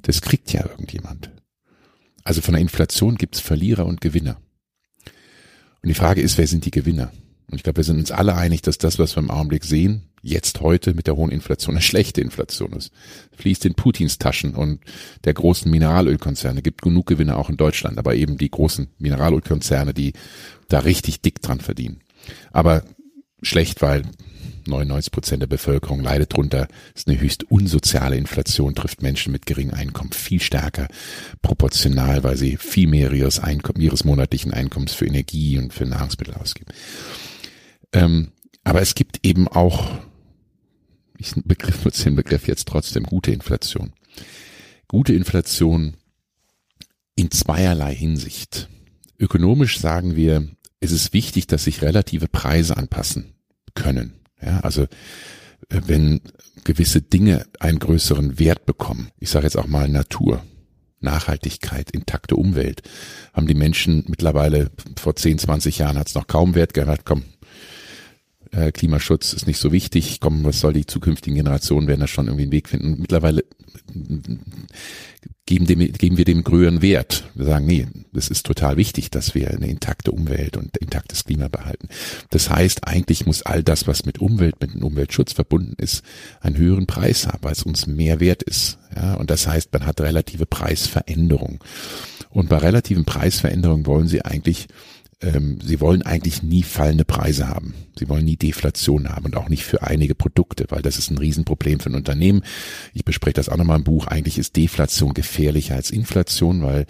[0.00, 1.30] Das kriegt ja irgendjemand.
[2.24, 4.40] Also von der Inflation gibt's Verlierer und Gewinner.
[5.84, 7.12] Und die Frage ist, wer sind die Gewinner?
[7.50, 10.04] Und ich glaube, wir sind uns alle einig, dass das, was wir im Augenblick sehen,
[10.22, 12.90] jetzt heute mit der hohen Inflation eine schlechte Inflation ist.
[13.36, 14.80] Fließt in Putins Taschen und
[15.24, 16.62] der großen Mineralölkonzerne.
[16.62, 20.14] Gibt genug Gewinner auch in Deutschland, aber eben die großen Mineralölkonzerne, die
[20.70, 22.00] da richtig dick dran verdienen.
[22.50, 22.82] Aber
[23.42, 24.04] schlecht, weil
[24.68, 26.68] 99 Prozent der Bevölkerung leidet drunter.
[26.94, 30.88] Es ist eine höchst unsoziale Inflation, trifft Menschen mit geringem Einkommen viel stärker
[31.42, 36.34] proportional, weil sie viel mehr ihres, Einkommen, ihres monatlichen Einkommens für Energie und für Nahrungsmittel
[36.34, 36.72] ausgeben.
[37.92, 38.32] Ähm,
[38.64, 39.98] aber es gibt eben auch,
[41.18, 43.92] ich Begriff, nutze den Begriff jetzt trotzdem, gute Inflation.
[44.88, 45.94] Gute Inflation
[47.14, 48.68] in zweierlei Hinsicht.
[49.18, 50.48] Ökonomisch sagen wir,
[50.80, 53.34] es ist wichtig, dass sich relative Preise anpassen
[53.74, 54.23] können.
[54.44, 54.86] Ja, also äh,
[55.86, 56.20] wenn
[56.64, 60.42] gewisse Dinge einen größeren Wert bekommen, ich sage jetzt auch mal Natur,
[61.00, 62.82] Nachhaltigkeit, intakte Umwelt,
[63.32, 67.24] haben die Menschen mittlerweile vor 10, 20 Jahren hat es noch kaum Wert gehabt, komm,
[68.54, 72.26] äh, Klimaschutz ist nicht so wichtig, komm, was soll die zukünftigen Generationen werden da schon
[72.26, 73.00] irgendwie einen Weg finden.
[73.00, 73.44] Mittlerweile
[75.46, 77.24] geben, dem, geben wir dem größeren Wert.
[77.34, 81.48] Wir sagen, nee, das ist total wichtig, dass wir eine intakte Umwelt und intaktes Klima
[81.48, 81.88] behalten.
[82.30, 86.02] Das heißt, eigentlich muss all das, was mit Umwelt, mit dem Umweltschutz verbunden ist,
[86.40, 88.78] einen höheren Preis haben, weil es uns mehr wert ist.
[88.96, 91.62] Ja, und das heißt, man hat relative Preisveränderung.
[92.30, 94.66] Und bei relativen Preisveränderungen wollen Sie eigentlich
[95.20, 97.74] ähm, sie wollen eigentlich nie fallende Preise haben.
[97.98, 101.18] Sie wollen nie Deflation haben und auch nicht für einige Produkte, weil das ist ein
[101.18, 102.42] Riesenproblem für ein Unternehmen.
[102.92, 104.06] Ich bespreche das auch nochmal im Buch.
[104.06, 106.86] Eigentlich ist Deflation gefährlicher als Inflation, weil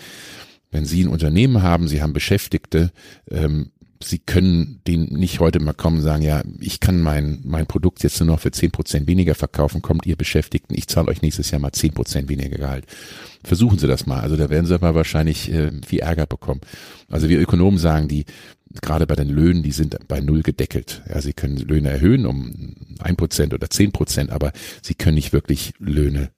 [0.70, 2.90] wenn Sie ein Unternehmen haben, Sie haben Beschäftigte,
[3.30, 3.70] ähm,
[4.04, 8.02] Sie können den nicht heute mal kommen und sagen, ja, ich kann mein, mein Produkt
[8.02, 11.50] jetzt nur noch für zehn Prozent weniger verkaufen, kommt ihr Beschäftigten, ich zahle euch nächstes
[11.50, 12.86] Jahr mal zehn Prozent weniger Gehalt.
[13.42, 14.20] Versuchen Sie das mal.
[14.20, 16.60] Also da werden Sie aber wahrscheinlich äh, viel Ärger bekommen.
[17.10, 18.24] Also wir Ökonomen sagen, die
[18.80, 21.02] gerade bei den Löhnen, die sind bei null gedeckelt.
[21.08, 25.32] Ja, Sie können Löhne erhöhen um ein Prozent oder zehn Prozent, aber Sie können nicht
[25.32, 26.30] wirklich Löhne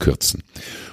[0.00, 0.42] kürzen.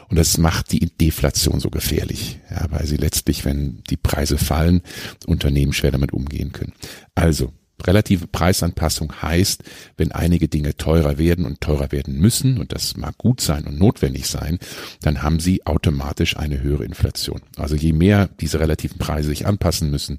[0.10, 4.82] Und das macht die Deflation so gefährlich, ja, weil sie letztlich, wenn die Preise fallen,
[5.26, 6.74] Unternehmen schwer damit umgehen können.
[7.16, 7.52] Also,
[7.86, 9.64] relative Preisanpassung heißt,
[9.98, 13.78] wenn einige Dinge teurer werden und teurer werden müssen, und das mag gut sein und
[13.78, 14.60] notwendig sein,
[15.02, 17.42] dann haben sie automatisch eine höhere Inflation.
[17.56, 20.18] Also je mehr diese relativen Preise sich anpassen müssen,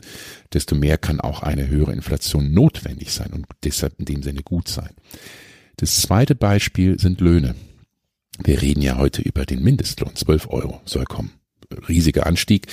[0.53, 4.69] desto mehr kann auch eine höhere Inflation notwendig sein und deshalb in dem Sinne gut
[4.69, 4.91] sein.
[5.77, 7.55] Das zweite Beispiel sind Löhne.
[8.43, 10.15] Wir reden ja heute über den Mindestlohn.
[10.15, 11.33] 12 Euro soll kommen.
[11.89, 12.67] Riesiger Anstieg.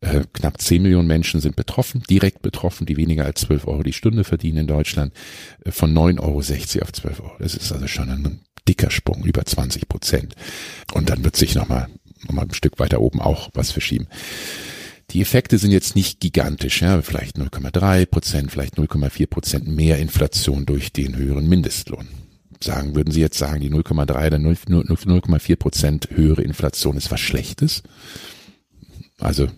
[0.00, 3.92] Äh, knapp 10 Millionen Menschen sind betroffen, direkt betroffen, die weniger als 12 Euro die
[3.92, 5.12] Stunde verdienen in Deutschland.
[5.64, 7.32] Äh, von 9,60 Euro auf 12 Euro.
[7.38, 10.34] Das ist also schon ein dicker Sprung, über 20 Prozent.
[10.92, 11.88] Und dann wird sich nochmal
[12.24, 14.06] noch mal ein Stück weiter oben auch was verschieben.
[15.10, 20.64] Die Effekte sind jetzt nicht gigantisch, ja, vielleicht 0,3 Prozent, vielleicht 0,4 Prozent mehr Inflation
[20.64, 22.08] durch den höheren Mindestlohn
[22.62, 27.82] sagen, würden Sie jetzt sagen, die 0,3 oder 0,4 Prozent höhere Inflation ist was Schlechtes?
[29.18, 29.48] Also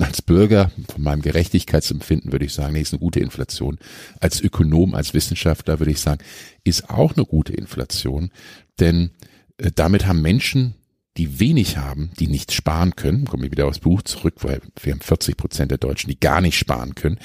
[0.00, 3.78] als Bürger von meinem Gerechtigkeitsempfinden würde ich sagen, nee, ist eine gute Inflation.
[4.20, 6.22] Als Ökonom, als Wissenschaftler würde ich sagen,
[6.64, 8.30] ist auch eine gute Inflation,
[8.78, 9.10] denn
[9.58, 10.74] äh, damit haben Menschen,
[11.16, 14.92] die wenig haben, die nicht sparen können, komme ich wieder aufs Buch zurück, weil wir
[14.92, 17.18] haben 40 Prozent der Deutschen, die gar nicht sparen können,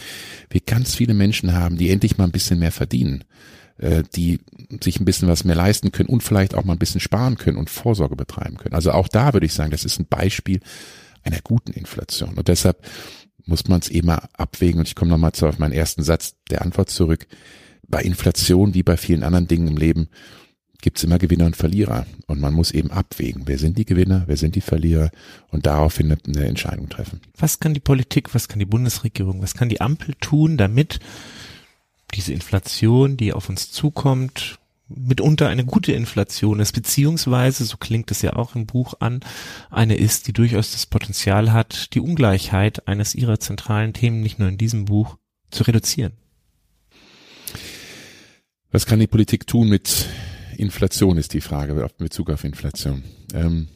[0.50, 3.26] wir ganz viele Menschen haben, die endlich mal ein bisschen mehr verdienen.
[3.82, 4.39] Äh, die
[4.84, 7.58] sich ein bisschen was mehr leisten können und vielleicht auch mal ein bisschen sparen können
[7.58, 8.76] und Vorsorge betreiben können.
[8.76, 10.60] Also auch da würde ich sagen, das ist ein Beispiel
[11.24, 12.36] einer guten Inflation.
[12.36, 12.86] Und deshalb
[13.46, 14.80] muss man es immer abwägen.
[14.80, 17.26] Und ich komme nochmal auf meinen ersten Satz der Antwort zurück.
[17.88, 20.10] Bei Inflation, wie bei vielen anderen Dingen im Leben,
[20.84, 22.06] gibt es immer Gewinner und Verlierer.
[22.28, 25.10] Und man muss eben abwägen, wer sind die Gewinner, wer sind die Verlierer
[25.50, 27.20] und daraufhin eine Entscheidung treffen.
[27.36, 31.00] Was kann die Politik, was kann die Bundesregierung, was kann die Ampel tun, damit
[32.12, 38.21] diese Inflation, die auf uns zukommt, mitunter eine gute Inflation ist, beziehungsweise, so klingt es
[38.21, 39.21] ja auch im Buch an,
[39.69, 44.50] eine ist, die durchaus das Potenzial hat, die Ungleichheit eines ihrer zentralen Themen, nicht nur
[44.50, 45.17] in diesem Buch,
[45.50, 46.13] zu reduzieren.
[48.71, 50.08] Was kann die Politik tun mit
[50.58, 53.04] Inflation, ist die Frage, in Bezug auf Inflation.
[53.34, 53.67] Ähm,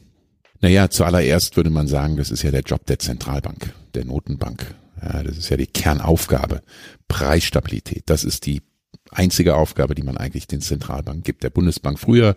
[0.60, 4.74] naja, zuallererst würde man sagen, das ist ja der Job der Zentralbank, der Notenbank.
[5.02, 6.62] Ja, das ist ja die Kernaufgabe.
[7.08, 8.04] Preisstabilität.
[8.06, 8.62] Das ist die
[9.10, 11.42] einzige Aufgabe, die man eigentlich den Zentralbanken gibt.
[11.42, 12.34] Der Bundesbank früher,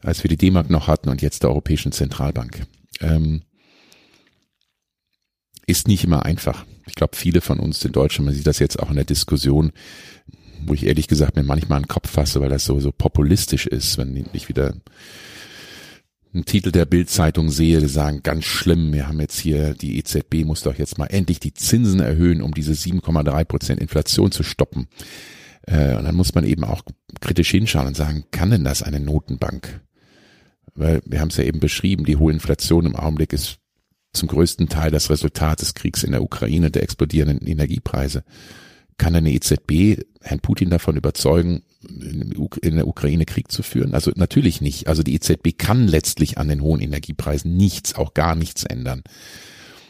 [0.00, 2.66] als wir die D-Mark noch hatten und jetzt der Europäischen Zentralbank.
[3.00, 3.42] Ähm,
[5.66, 6.64] ist nicht immer einfach.
[6.86, 9.72] Ich glaube, viele von uns in Deutschland, man sieht das jetzt auch in der Diskussion,
[10.66, 13.98] wo ich ehrlich gesagt mir manchmal einen Kopf fasse, weil das so, so populistisch ist,
[13.98, 14.74] wenn ich wieder
[16.34, 20.44] einen Titel der Bildzeitung sehe, die sagen, ganz schlimm, wir haben jetzt hier, die EZB
[20.44, 24.88] muss doch jetzt mal endlich die Zinsen erhöhen, um diese 7,3 Prozent Inflation zu stoppen.
[25.66, 26.82] Äh, und dann muss man eben auch
[27.20, 29.80] kritisch hinschauen und sagen, kann denn das eine Notenbank?
[30.74, 33.58] Weil wir haben es ja eben beschrieben, die hohe Inflation im Augenblick ist
[34.14, 38.24] zum größten Teil das Resultat des Kriegs in der Ukraine, der explodierenden Energiepreise.
[38.98, 43.94] Kann eine EZB Herrn Putin davon überzeugen, in der Ukraine Krieg zu führen?
[43.94, 44.88] Also natürlich nicht.
[44.88, 49.02] Also die EZB kann letztlich an den hohen Energiepreisen nichts, auch gar nichts ändern.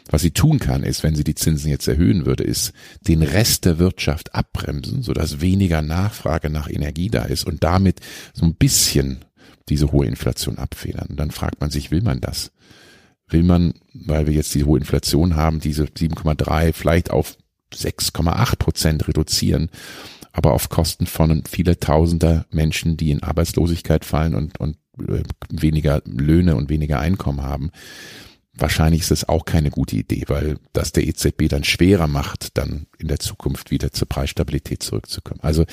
[0.09, 2.73] Was sie tun kann, ist, wenn sie die Zinsen jetzt erhöhen würde, ist
[3.07, 8.01] den Rest der Wirtschaft abbremsen, sodass weniger Nachfrage nach Energie da ist und damit
[8.33, 9.23] so ein bisschen
[9.69, 11.07] diese hohe Inflation abfedern.
[11.09, 12.51] Und dann fragt man sich, will man das?
[13.29, 17.37] Will man, weil wir jetzt die hohe Inflation haben, diese 7,3 vielleicht auf
[17.73, 19.69] 6,8 Prozent reduzieren
[20.33, 26.01] aber auf Kosten von viele Tausender Menschen, die in Arbeitslosigkeit fallen und, und äh, weniger
[26.05, 27.71] Löhne und weniger Einkommen haben.
[28.55, 32.87] Wahrscheinlich ist es auch keine gute Idee, weil das der EZB dann schwerer macht, dann
[32.99, 35.39] in der Zukunft wieder zur Preisstabilität zurückzukommen.
[35.41, 35.65] Also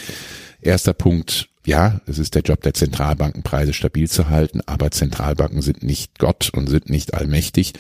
[0.61, 5.61] erster Punkt, ja, es ist der Job der Zentralbanken, Preise stabil zu halten, aber Zentralbanken
[5.61, 7.75] sind nicht Gott und sind nicht allmächtig,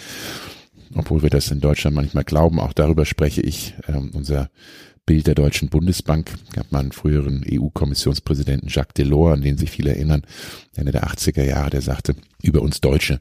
[0.94, 2.60] obwohl wir das in Deutschland manchmal glauben.
[2.60, 3.74] Auch darüber spreche ich.
[3.88, 4.50] Ähm, unser
[5.10, 6.30] Bild der Deutschen Bundesbank.
[6.52, 10.22] Gab man einen früheren EU-Kommissionspräsidenten Jacques Delors, an den sich viele erinnern,
[10.76, 13.20] Ende der 80er Jahre, der sagte über uns Deutsche,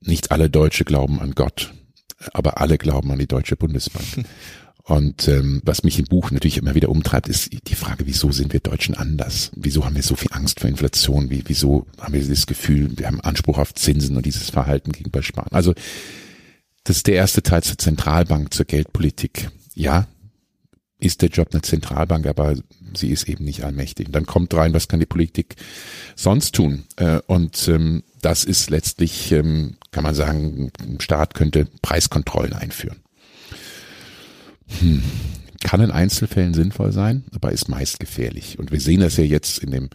[0.00, 1.74] nicht alle Deutsche glauben an Gott.
[2.32, 4.06] aber alle glauben an die Deutsche Bundesbank.
[4.84, 8.52] Und ähm, was mich im Buch natürlich immer wieder umtreibt, ist die Frage, wieso sind
[8.52, 9.50] wir Deutschen anders?
[9.56, 11.30] Wieso haben wir so viel Angst vor Inflation?
[11.30, 15.24] Wie, wieso haben wir das Gefühl, wir haben Anspruch auf Zinsen und dieses Verhalten gegenüber
[15.24, 15.50] Sparen?
[15.50, 15.74] Also
[16.84, 19.50] das ist der erste Teil zur Zentralbank, zur Geldpolitik.
[19.74, 20.06] Ja,
[21.04, 22.54] ist der Job einer Zentralbank, aber
[22.94, 24.08] sie ist eben nicht allmächtig.
[24.10, 25.56] Dann kommt rein, was kann die Politik
[26.16, 26.84] sonst tun?
[26.96, 33.00] Äh, und ähm, das ist letztlich, ähm, kann man sagen, ein Staat könnte Preiskontrollen einführen.
[34.80, 35.02] Hm.
[35.62, 38.58] Kann in Einzelfällen sinnvoll sein, aber ist meist gefährlich.
[38.58, 39.88] Und wir sehen das ja jetzt in dem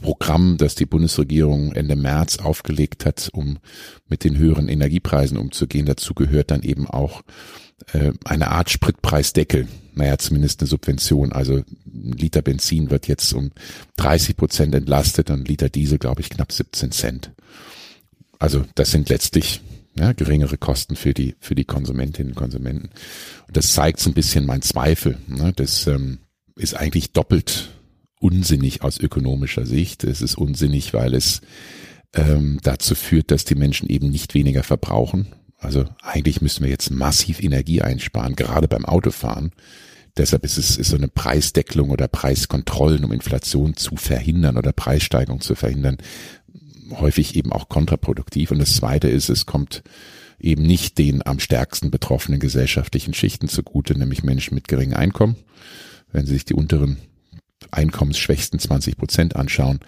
[0.00, 3.58] Programm, das die Bundesregierung Ende März aufgelegt hat, um
[4.08, 5.86] mit den höheren Energiepreisen umzugehen.
[5.86, 7.22] Dazu gehört dann eben auch
[7.92, 9.68] äh, eine Art Spritpreisdeckel.
[9.94, 11.32] Naja, zumindest eine Subvention.
[11.32, 13.50] Also ein Liter Benzin wird jetzt um
[13.96, 17.32] 30 Prozent entlastet und ein Liter Diesel, glaube ich, knapp 17 Cent.
[18.38, 19.60] Also das sind letztlich
[19.94, 22.90] ja, geringere Kosten für die für die Konsumentinnen und Konsumenten.
[23.46, 25.18] Und das zeigt so ein bisschen mein Zweifel.
[25.26, 25.52] Ne?
[25.54, 26.18] Das ähm,
[26.56, 27.70] ist eigentlich doppelt
[28.18, 30.04] unsinnig aus ökonomischer Sicht.
[30.04, 31.40] Es ist unsinnig, weil es
[32.14, 35.26] ähm, dazu führt, dass die Menschen eben nicht weniger verbrauchen.
[35.62, 39.52] Also eigentlich müssen wir jetzt massiv Energie einsparen, gerade beim Autofahren.
[40.16, 45.40] Deshalb ist es ist so eine Preisdeckelung oder Preiskontrollen, um Inflation zu verhindern oder Preissteigerung
[45.40, 45.96] zu verhindern,
[46.90, 48.50] häufig eben auch kontraproduktiv.
[48.50, 49.82] Und das Zweite ist, es kommt
[50.38, 55.36] eben nicht den am stärksten betroffenen gesellschaftlichen Schichten zugute, nämlich Menschen mit geringem Einkommen.
[56.10, 56.98] Wenn Sie sich die unteren
[57.70, 59.78] einkommensschwächsten 20 Prozent anschauen,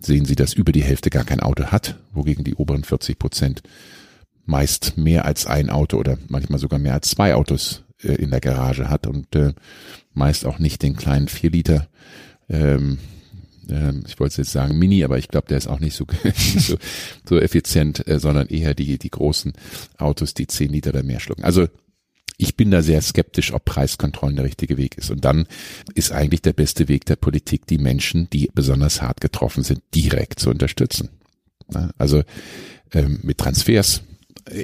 [0.00, 3.62] sehen Sie, dass über die Hälfte gar kein Auto hat, wogegen die oberen 40 Prozent
[4.46, 8.40] meist mehr als ein Auto oder manchmal sogar mehr als zwei Autos äh, in der
[8.40, 9.52] Garage hat und äh,
[10.12, 11.88] meist auch nicht den kleinen vier Liter
[12.48, 12.98] ähm,
[13.70, 16.06] ähm, ich wollte jetzt sagen Mini, aber ich glaube, der ist auch nicht so,
[16.58, 16.76] so,
[17.24, 19.52] so effizient, äh, sondern eher die, die großen
[19.98, 21.44] Autos, die zehn Liter oder mehr schlucken.
[21.44, 21.68] Also
[22.36, 25.10] ich bin da sehr skeptisch, ob Preiskontrollen der richtige Weg ist.
[25.10, 25.46] Und dann
[25.94, 30.40] ist eigentlich der beste Weg der Politik, die Menschen, die besonders hart getroffen sind, direkt
[30.40, 31.10] zu unterstützen.
[31.98, 32.22] Also
[32.92, 34.02] ähm, mit Transfers,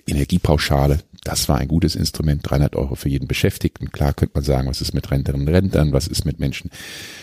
[0.07, 3.91] Energiepauschale, das war ein gutes Instrument, 300 Euro für jeden Beschäftigten.
[3.91, 6.71] Klar könnte man sagen, was ist mit Rentnerinnen und Rentern, was ist mit Menschen,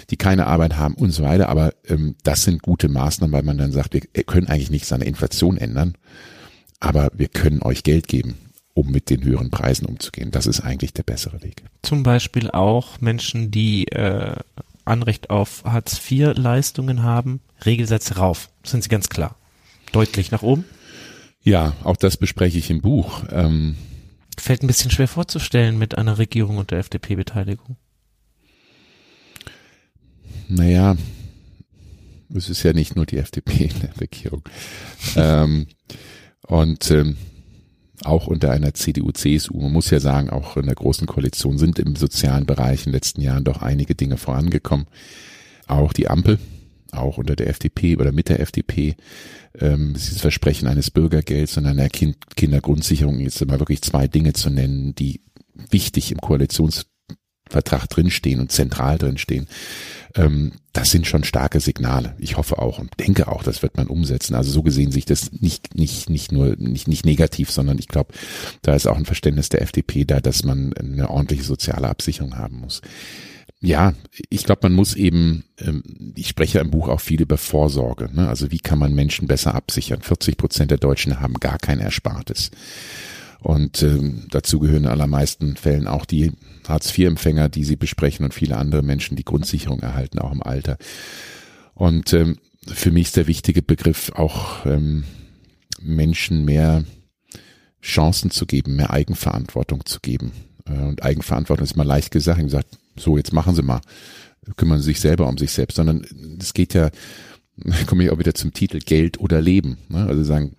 [0.10, 1.50] die keine Arbeit haben und so weiter.
[1.50, 5.00] Aber ähm, das sind gute Maßnahmen, weil man dann sagt, wir können eigentlich nichts an
[5.00, 5.94] der Inflation ändern,
[6.80, 8.36] aber wir können euch Geld geben
[8.76, 10.32] um mit den höheren Preisen umzugehen.
[10.32, 11.64] Das ist eigentlich der bessere Weg.
[11.84, 14.36] Zum Beispiel auch Menschen, die äh,
[14.86, 18.50] Anrecht auf Hartz-IV-Leistungen haben, Regelsätze rauf.
[18.64, 19.36] Sind sie ganz klar.
[19.92, 20.66] Deutlich nach oben?
[21.44, 23.24] Ja, auch das bespreche ich im Buch.
[23.30, 23.76] Ähm,
[24.38, 27.76] Fällt ein bisschen schwer vorzustellen mit einer Regierung und der FDP-Beteiligung.
[30.48, 30.96] Naja,
[32.34, 34.44] es ist ja nicht nur die FDP in der Regierung.
[35.16, 35.68] ähm,
[36.48, 37.18] und ähm,
[38.04, 41.80] auch unter einer CDU, CSU, man muss ja sagen, auch in der großen Koalition sind
[41.80, 44.88] im sozialen Bereich in den letzten Jahren doch einige Dinge vorangekommen.
[45.68, 46.40] Auch die Ampel,
[46.94, 48.96] auch unter der FDP oder mit der FDP,
[49.60, 54.50] ähm, dieses Versprechen eines Bürgergelds und einer kind Kindergrundsicherung, jetzt mal wirklich zwei Dinge zu
[54.50, 55.22] nennen, die
[55.70, 59.48] wichtig im Koalitionsvertrag drinstehen und zentral drinstehen.
[60.16, 62.16] Ähm, das sind schon starke Signale.
[62.18, 64.34] Ich hoffe auch und denke auch, das wird man umsetzen.
[64.34, 68.14] Also so gesehen sich das nicht, nicht, nicht nur, nicht, nicht negativ, sondern ich glaube,
[68.64, 72.60] da ist auch ein Verständnis der FDP da, dass man eine ordentliche soziale Absicherung haben
[72.60, 72.82] muss.
[73.64, 73.94] Ja,
[74.30, 75.84] ich glaube, man muss eben, ähm,
[76.16, 78.10] ich spreche im Buch auch viel über Vorsorge.
[78.14, 78.28] Ne?
[78.28, 80.02] Also wie kann man Menschen besser absichern?
[80.02, 82.52] 40 Prozent der Deutschen haben gar kein Erspartes.
[83.40, 86.34] Und ähm, dazu gehören in allermeisten Fällen auch die
[86.68, 90.78] Hartz-IV-Empfänger, die sie besprechen und viele andere Menschen, die Grundsicherung erhalten, auch im Alter.
[91.74, 95.06] Und ähm, für mich ist der wichtige Begriff auch ähm,
[95.82, 96.84] Menschen mehr
[97.82, 100.34] Chancen zu geben, mehr Eigenverantwortung zu geben.
[100.66, 102.40] Äh, und Eigenverantwortung ist mal leicht gesagt.
[102.40, 103.82] Ich gesagt, so jetzt machen Sie mal,
[104.58, 106.06] kümmern Sie sich selber um sich selbst, sondern
[106.40, 106.90] es geht ja,
[107.88, 109.78] komme ich auch wieder zum Titel Geld oder Leben.
[109.90, 110.06] Ne?
[110.06, 110.56] Also sagen,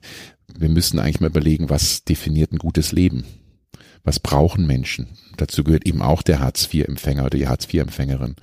[0.57, 3.25] wir müssen eigentlich mal überlegen, was definiert ein gutes Leben?
[4.05, 5.09] Was brauchen Menschen?
[5.37, 8.37] Dazu gehört eben auch der Hartz-IV-Empfänger oder die Hartz-IV-Empfängerin.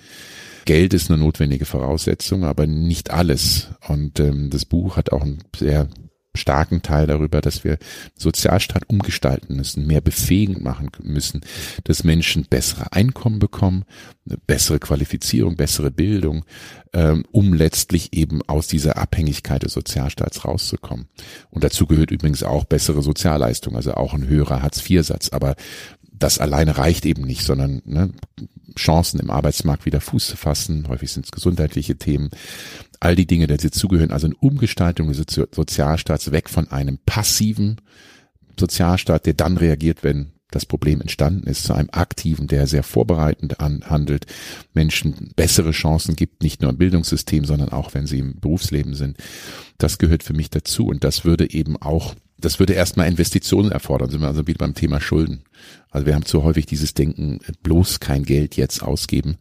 [0.66, 3.70] Geld ist eine notwendige Voraussetzung, aber nicht alles.
[3.88, 5.88] Und ähm, das Buch hat auch ein sehr
[6.36, 7.78] starken Teil darüber, dass wir
[8.16, 11.42] Sozialstaat umgestalten müssen, mehr befähigend machen müssen,
[11.84, 13.86] dass Menschen bessere Einkommen bekommen,
[14.48, 16.46] bessere Qualifizierung, bessere Bildung,
[16.94, 21.08] ähm, um letztlich eben aus dieser Abhängigkeit des Sozialstaats rauszukommen.
[21.50, 25.30] Und dazu gehört übrigens auch bessere Sozialleistung, also auch ein höherer Hartz-IV-Satz.
[25.30, 25.56] Aber
[26.22, 28.12] das alleine reicht eben nicht, sondern ne,
[28.78, 30.88] Chancen im Arbeitsmarkt wieder Fuß zu fassen.
[30.88, 32.30] Häufig sind es gesundheitliche Themen.
[33.02, 34.12] All die Dinge, die zugehören.
[34.12, 37.82] Also eine Umgestaltung des Sozialstaats weg von einem passiven
[38.58, 43.58] Sozialstaat, der dann reagiert, wenn das Problem entstanden ist, zu einem aktiven, der sehr vorbereitend
[43.60, 44.28] handelt,
[44.74, 49.18] Menschen bessere Chancen gibt, nicht nur im Bildungssystem, sondern auch wenn sie im Berufsleben sind.
[49.78, 54.10] Das gehört für mich dazu und das würde eben auch das würde erstmal Investitionen erfordern,
[54.10, 55.44] sind wir also wieder beim Thema Schulden.
[55.92, 59.38] Also wir haben zu häufig dieses Denken, bloß kein Geld jetzt ausgeben.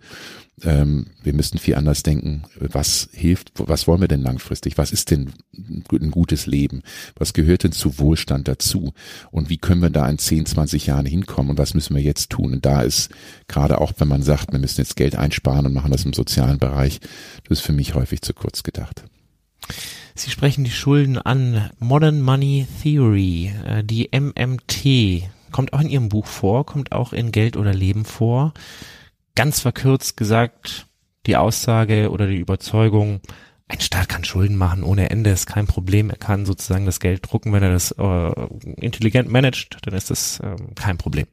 [0.62, 2.42] Ähm, wir müssen viel anders denken.
[2.59, 4.77] Was hilft, was wollen wir denn langfristig?
[4.79, 6.83] Was ist denn ein gutes Leben?
[7.16, 8.92] Was gehört denn zu Wohlstand dazu?
[9.31, 11.51] Und wie können wir da in 10, 20 Jahren hinkommen?
[11.51, 12.53] Und was müssen wir jetzt tun?
[12.55, 13.11] Und da ist
[13.49, 16.59] gerade auch, wenn man sagt, wir müssen jetzt Geld einsparen und machen das im sozialen
[16.59, 17.01] Bereich,
[17.49, 19.05] das ist für mich häufig zu kurz gedacht.
[20.14, 21.70] Sie sprechen die Schulden an.
[21.79, 27.33] Modern Money Theory, äh, die MMT, kommt auch in Ihrem Buch vor, kommt auch in
[27.33, 28.53] Geld oder Leben vor.
[29.40, 30.87] Ganz verkürzt gesagt,
[31.24, 33.22] die Aussage oder die Überzeugung,
[33.68, 36.11] ein Staat kann Schulden machen ohne Ende, ist kein Problem.
[36.11, 38.33] Er kann sozusagen das Geld drucken, wenn er das äh,
[38.76, 41.26] intelligent managt, dann ist das äh, kein Problem.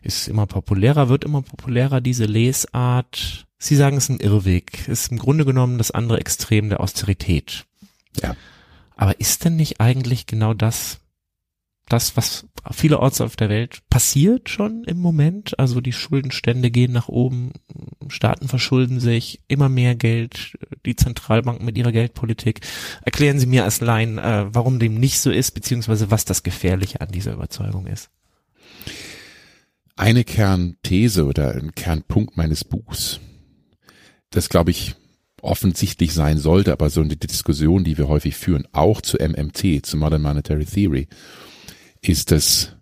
[0.00, 3.46] Ist immer populärer, wird immer populärer, diese Lesart.
[3.58, 7.66] Sie sagen, es ist ein Irrweg, ist im Grunde genommen das andere Extrem der Austerität.
[8.22, 8.34] Ja.
[8.96, 11.00] Aber ist denn nicht eigentlich genau das,
[11.88, 15.58] das, was vielerorts auf der Welt passiert schon im Moment?
[15.58, 17.52] Also die Schuldenstände gehen nach oben,
[18.08, 22.60] Staaten verschulden sich, immer mehr Geld, die Zentralbanken mit ihrer Geldpolitik.
[23.02, 27.00] Erklären Sie mir als Laien, äh, warum dem nicht so ist, beziehungsweise was das Gefährliche
[27.00, 28.10] an dieser Überzeugung ist.
[29.94, 33.20] Eine Kernthese oder ein Kernpunkt meines Buchs,
[34.30, 34.94] das glaube ich
[35.40, 39.96] offensichtlich sein sollte, aber so eine Diskussion, die wir häufig führen, auch zu MMT, zu
[39.96, 41.08] Modern Monetary Theory,
[42.08, 42.76] ist, dass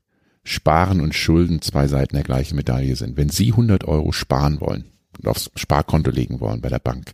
[0.45, 3.17] Sparen und Schulden zwei Seiten der gleichen Medaille sind.
[3.17, 4.85] Wenn Sie 100 Euro sparen wollen
[5.19, 7.13] und aufs Sparkonto legen wollen bei der Bank,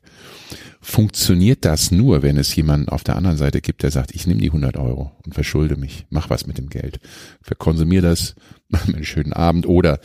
[0.81, 4.41] funktioniert das nur, wenn es jemanden auf der anderen Seite gibt, der sagt, ich nehme
[4.41, 6.99] die 100 Euro und verschulde mich, mach was mit dem Geld,
[7.43, 8.35] verkonsumier das,
[8.69, 10.01] mach mir einen schönen Abend oder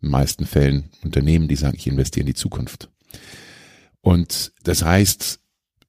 [0.00, 2.90] in den meisten Fällen Unternehmen, die sagen, ich investiere in die Zukunft.
[4.00, 5.38] Und das heißt,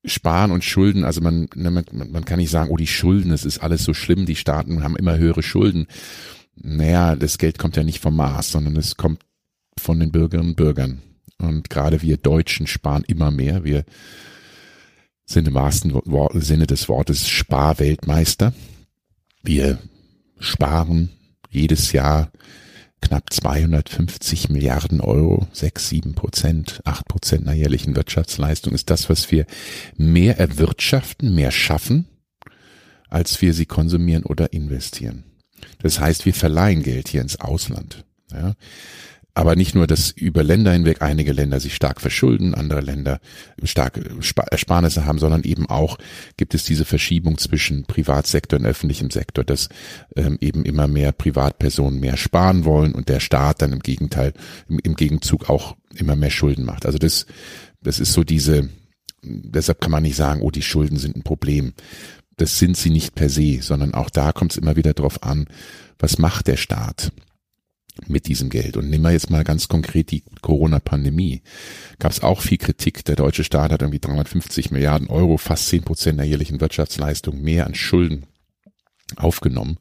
[0.05, 3.45] Sparen und Schulden, also man, ne, man, man kann nicht sagen, oh, die Schulden, es
[3.45, 5.87] ist alles so schlimm, die Staaten haben immer höhere Schulden.
[6.55, 9.21] Naja, das Geld kommt ja nicht vom Mars, sondern es kommt
[9.77, 11.01] von den Bürgerinnen und Bürgern.
[11.37, 13.63] Und gerade wir Deutschen sparen immer mehr.
[13.63, 13.85] Wir
[15.25, 15.93] sind im wahrsten
[16.35, 18.53] Sinne des Wortes Sparweltmeister.
[19.41, 19.79] Wir
[20.39, 21.09] sparen
[21.49, 22.31] jedes Jahr
[23.03, 29.31] knapp 250 Milliarden Euro, 6, 7 Prozent, 8 Prozent einer jährlichen Wirtschaftsleistung ist das, was
[29.31, 29.45] wir
[29.97, 32.07] mehr erwirtschaften, mehr schaffen,
[33.09, 35.23] als wir sie konsumieren oder investieren.
[35.79, 38.05] Das heißt, wir verleihen Geld hier ins Ausland.
[38.31, 38.55] Ja
[39.35, 43.19] aber nicht nur, dass über Länder hinweg einige Länder sich stark verschulden, andere Länder
[43.63, 44.03] starke
[44.51, 45.97] Ersparnisse haben, sondern eben auch
[46.37, 49.69] gibt es diese Verschiebung zwischen Privatsektor und öffentlichem Sektor, dass
[50.15, 54.33] ähm, eben immer mehr Privatpersonen mehr sparen wollen und der Staat dann im Gegenteil,
[54.69, 56.85] im, im Gegenzug auch immer mehr Schulden macht.
[56.85, 57.25] Also das,
[57.81, 58.69] das ist so diese,
[59.23, 61.73] deshalb kann man nicht sagen, oh, die Schulden sind ein Problem.
[62.37, 65.47] Das sind sie nicht per se, sondern auch da kommt es immer wieder drauf an,
[65.97, 67.11] was macht der Staat?
[68.07, 68.77] Mit diesem Geld.
[68.77, 71.41] Und nehmen wir jetzt mal ganz konkret die Corona-Pandemie.
[71.99, 73.05] Gab es auch viel Kritik.
[73.05, 77.67] Der deutsche Staat hat irgendwie 350 Milliarden Euro, fast 10 Prozent der jährlichen Wirtschaftsleistung mehr
[77.67, 78.25] an Schulden
[79.15, 79.77] aufgenommen,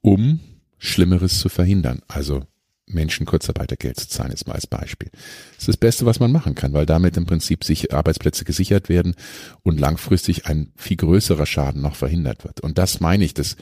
[0.00, 0.40] um
[0.78, 2.02] Schlimmeres zu verhindern.
[2.08, 2.42] Also
[2.86, 5.10] Menschen Kurzarbeitergeld zu zahlen, jetzt mal als Beispiel.
[5.12, 8.88] Das ist das Beste, was man machen kann, weil damit im Prinzip sich Arbeitsplätze gesichert
[8.88, 9.14] werden
[9.62, 12.60] und langfristig ein viel größerer Schaden noch verhindert wird.
[12.60, 13.56] Und das meine ich, dass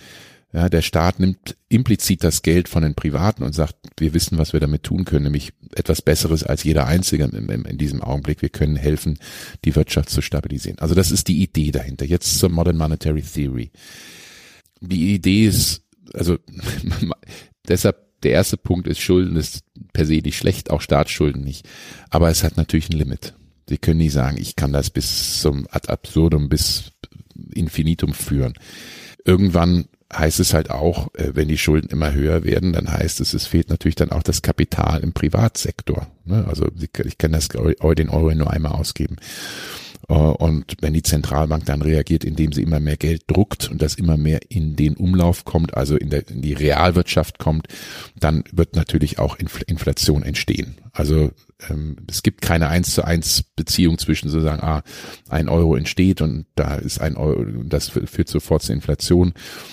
[0.53, 4.53] ja, der Staat nimmt implizit das Geld von den Privaten und sagt, wir wissen, was
[4.53, 8.43] wir damit tun können, nämlich etwas Besseres als jeder Einzige in, diesem Augenblick.
[8.43, 9.19] Wir können helfen,
[9.65, 10.79] die Wirtschaft zu stabilisieren.
[10.79, 12.05] Also das ist die Idee dahinter.
[12.05, 13.71] Jetzt zur Modern Monetary Theory.
[14.81, 16.37] Die Idee ist, also
[17.69, 21.67] deshalb der erste Punkt ist, Schulden ist per se nicht schlecht, auch Staatsschulden nicht.
[22.11, 23.35] Aber es hat natürlich ein Limit.
[23.69, 26.93] Sie können nicht sagen, ich kann das bis zum ad absurdum, bis
[27.55, 28.53] infinitum führen.
[29.25, 33.35] Irgendwann heißt es halt auch, äh, wenn die Schulden immer höher werden, dann heißt es,
[33.35, 36.07] es fehlt natürlich dann auch das Kapital im Privatsektor.
[36.25, 36.44] Ne?
[36.46, 39.16] Also ich kann das den Euro nur einmal ausgeben.
[40.09, 43.94] Äh, und wenn die Zentralbank dann reagiert, indem sie immer mehr Geld druckt und das
[43.94, 47.69] immer mehr in den Umlauf kommt, also in, der, in die Realwirtschaft kommt,
[48.19, 50.77] dann wird natürlich auch Inflation entstehen.
[50.92, 51.31] Also
[51.71, 54.83] ähm, es gibt keine eins zu eins Beziehung zwischen sozusagen, ah,
[55.29, 59.33] ein Euro entsteht und da ist ein Euro, das führt sofort zur Inflation.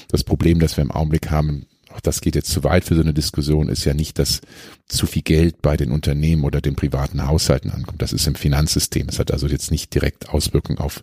[0.10, 1.66] Das Problem, das wir im Augenblick haben,
[2.00, 4.40] auch das geht jetzt zu weit für so eine Diskussion, ist ja nicht, dass
[4.88, 8.02] zu viel Geld bei den Unternehmen oder den privaten Haushalten ankommt.
[8.02, 9.08] Das ist im Finanzsystem.
[9.10, 11.02] Es hat also jetzt nicht direkt Auswirkungen auf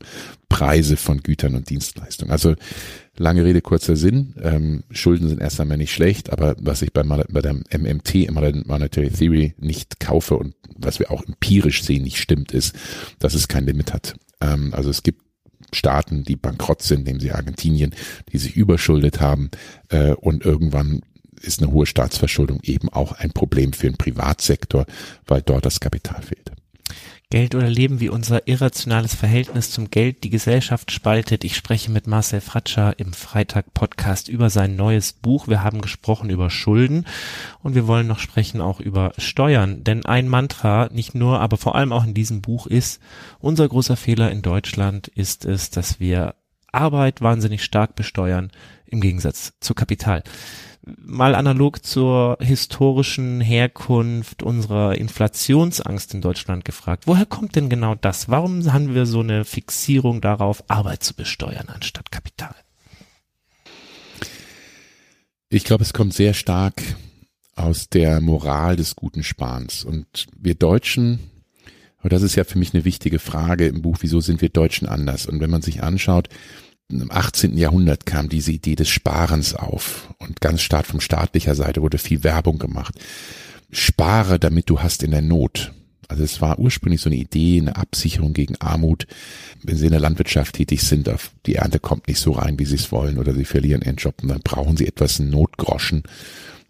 [0.48, 2.32] Preise von Gütern und Dienstleistungen.
[2.32, 2.54] Also
[3.16, 4.34] lange Rede, kurzer Sinn.
[4.40, 9.10] Ähm, Schulden sind erst einmal nicht schlecht, aber was ich bei, bei der MMT, Monetary
[9.10, 12.74] Theory, nicht kaufe und was wir auch empirisch sehen nicht stimmt, ist,
[13.18, 14.14] dass es kein Limit hat.
[14.40, 15.25] Ähm, also es gibt
[15.72, 17.94] Staaten, die bankrott sind, nehmen Sie Argentinien,
[18.32, 19.50] die sich überschuldet haben
[19.88, 21.02] äh, und irgendwann
[21.40, 24.86] ist eine hohe Staatsverschuldung eben auch ein Problem für den Privatsektor,
[25.26, 26.52] weil dort das Kapital fehlt.
[27.28, 31.42] Geld oder Leben, wie unser irrationales Verhältnis zum Geld die Gesellschaft spaltet.
[31.42, 35.48] Ich spreche mit Marcel Fratscher im Freitag-Podcast über sein neues Buch.
[35.48, 37.04] Wir haben gesprochen über Schulden
[37.62, 39.82] und wir wollen noch sprechen auch über Steuern.
[39.82, 43.02] Denn ein Mantra, nicht nur, aber vor allem auch in diesem Buch ist,
[43.40, 46.36] unser großer Fehler in Deutschland ist es, dass wir
[46.70, 48.52] Arbeit wahnsinnig stark besteuern
[48.86, 50.22] im Gegensatz zu Kapital
[50.86, 57.04] mal analog zur historischen Herkunft unserer Inflationsangst in Deutschland gefragt.
[57.06, 58.28] Woher kommt denn genau das?
[58.28, 62.54] Warum haben wir so eine Fixierung darauf, Arbeit zu besteuern anstatt Kapital?
[65.48, 66.82] Ich glaube, es kommt sehr stark
[67.56, 69.84] aus der Moral des guten Sparens.
[69.84, 71.18] Und wir Deutschen,
[72.02, 74.86] und das ist ja für mich eine wichtige Frage im Buch, wieso sind wir Deutschen
[74.86, 75.26] anders?
[75.26, 76.28] Und wenn man sich anschaut,
[76.88, 77.56] im 18.
[77.56, 82.22] Jahrhundert kam diese Idee des Sparens auf und ganz stark von staatlicher Seite wurde viel
[82.22, 82.94] Werbung gemacht.
[83.70, 85.72] Spare, damit du hast in der Not.
[86.08, 89.08] Also es war ursprünglich so eine Idee, eine Absicherung gegen Armut.
[89.64, 91.10] Wenn Sie in der Landwirtschaft tätig sind,
[91.46, 94.22] die Ernte kommt nicht so rein, wie Sie es wollen, oder Sie verlieren Ihren Job,
[94.22, 96.04] und dann brauchen Sie etwas Notgroschen,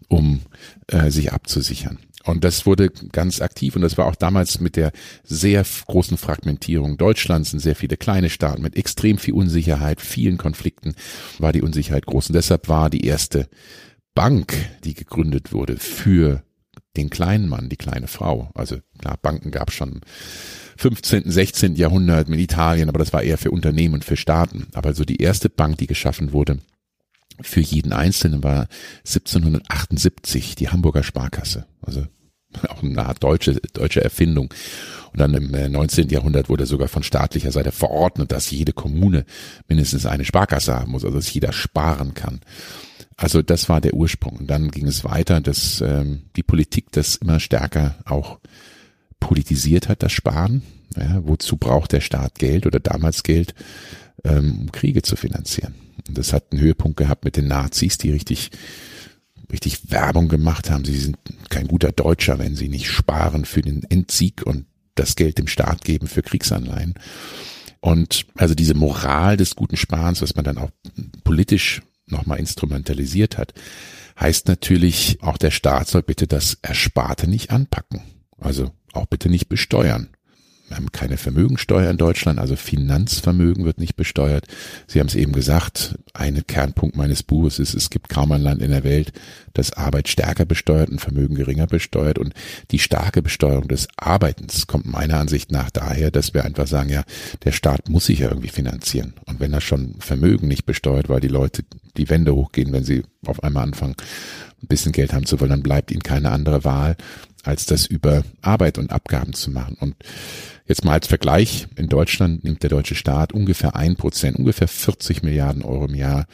[0.07, 0.41] um
[0.87, 1.99] äh, sich abzusichern.
[2.27, 4.91] Und das wurde ganz aktiv und das war auch damals mit der
[5.23, 10.95] sehr großen Fragmentierung Deutschlands sind sehr viele kleine Staaten mit extrem viel Unsicherheit, vielen Konflikten
[11.39, 13.47] war die Unsicherheit groß und deshalb war die erste
[14.13, 14.53] Bank,
[14.83, 16.43] die gegründet wurde für
[16.97, 18.49] den kleinen Mann, die kleine Frau.
[18.55, 20.01] Also klar, Banken gab es schon
[20.77, 21.75] 15., 16.
[21.75, 24.67] Jahrhundert mit Italien, aber das war eher für Unternehmen und für Staaten.
[24.73, 26.57] Aber so die erste Bank, die geschaffen wurde,
[27.41, 28.67] für jeden Einzelnen war
[29.05, 31.67] 1778 die Hamburger Sparkasse.
[31.81, 32.07] Also
[32.69, 34.53] auch eine Art deutsche, deutsche Erfindung.
[35.11, 36.09] Und dann im 19.
[36.09, 39.25] Äh, Jahrhundert wurde sogar von staatlicher Seite verordnet, dass jede Kommune
[39.67, 42.41] mindestens eine Sparkasse haben muss, also dass jeder sparen kann.
[43.15, 44.37] Also das war der Ursprung.
[44.37, 48.39] Und dann ging es weiter, dass ähm, die Politik das immer stärker auch
[49.19, 50.61] politisiert hat, das Sparen.
[50.95, 53.55] Ja, wozu braucht der Staat Geld oder damals Geld,
[54.23, 55.73] ähm, um Kriege zu finanzieren?
[56.07, 58.51] Und das hat einen Höhepunkt gehabt mit den Nazis, die richtig
[59.51, 60.85] richtig Werbung gemacht haben.
[60.85, 61.17] Sie sind
[61.49, 65.83] kein guter Deutscher, wenn sie nicht sparen für den Endsieg und das Geld dem Staat
[65.83, 66.95] geben für Kriegsanleihen.
[67.79, 70.71] Und also diese Moral des guten Sparens, was man dann auch
[71.23, 73.53] politisch nochmal instrumentalisiert hat,
[74.19, 78.01] heißt natürlich, auch der Staat soll bitte das Ersparte nicht anpacken.
[78.39, 80.09] Also auch bitte nicht besteuern.
[80.67, 84.47] Wir haben keine Vermögensteuer in Deutschland, also Finanzvermögen wird nicht besteuert.
[84.85, 88.61] Sie haben es eben gesagt, ein Kernpunkt meines Buches ist, es gibt kaum ein Land
[88.61, 89.13] in der Welt,
[89.53, 92.19] das Arbeit stärker besteuert und Vermögen geringer besteuert.
[92.19, 92.33] Und
[92.71, 97.03] die starke Besteuerung des Arbeitens kommt meiner Ansicht nach daher, dass wir einfach sagen, ja,
[97.45, 99.13] der Staat muss sich ja irgendwie finanzieren.
[99.25, 101.63] Und wenn er schon Vermögen nicht besteuert, weil die Leute
[101.95, 103.95] die Wände hochgehen, wenn sie auf einmal anfangen,
[104.61, 106.95] ein bisschen Geld haben zu wollen, dann bleibt ihnen keine andere Wahl,
[107.43, 109.77] als das über Arbeit und Abgaben zu machen.
[109.79, 109.95] Und
[110.67, 115.23] Jetzt mal als Vergleich, in Deutschland nimmt der deutsche Staat ungefähr ein Prozent, ungefähr 40
[115.23, 116.27] Milliarden Euro im Jahr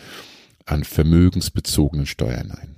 [0.66, 2.76] an vermögensbezogenen Steuern ein.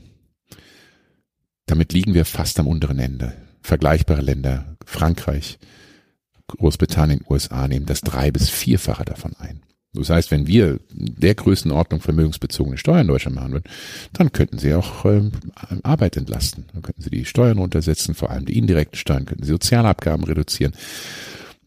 [1.66, 3.34] Damit liegen wir fast am unteren Ende.
[3.62, 5.58] Vergleichbare Länder, Frankreich,
[6.48, 9.62] Großbritannien, USA nehmen das drei bis vierfache davon ein.
[9.96, 13.70] Das heißt, wenn wir der Größenordnung vermögensbezogene Steuern in Deutschland machen würden,
[14.14, 15.32] dann könnten sie auch ähm,
[15.84, 16.66] Arbeit entlasten.
[16.74, 20.74] Dann könnten sie die Steuern runtersetzen, vor allem die indirekten Steuern, könnten sie Sozialabgaben reduzieren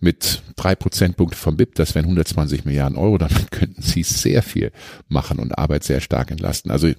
[0.01, 4.73] mit drei Prozentpunkte vom BIP, das wären 120 Milliarden Euro, damit könnten sie sehr viel
[5.09, 6.71] machen und Arbeit sehr stark entlasten.
[6.71, 6.93] Also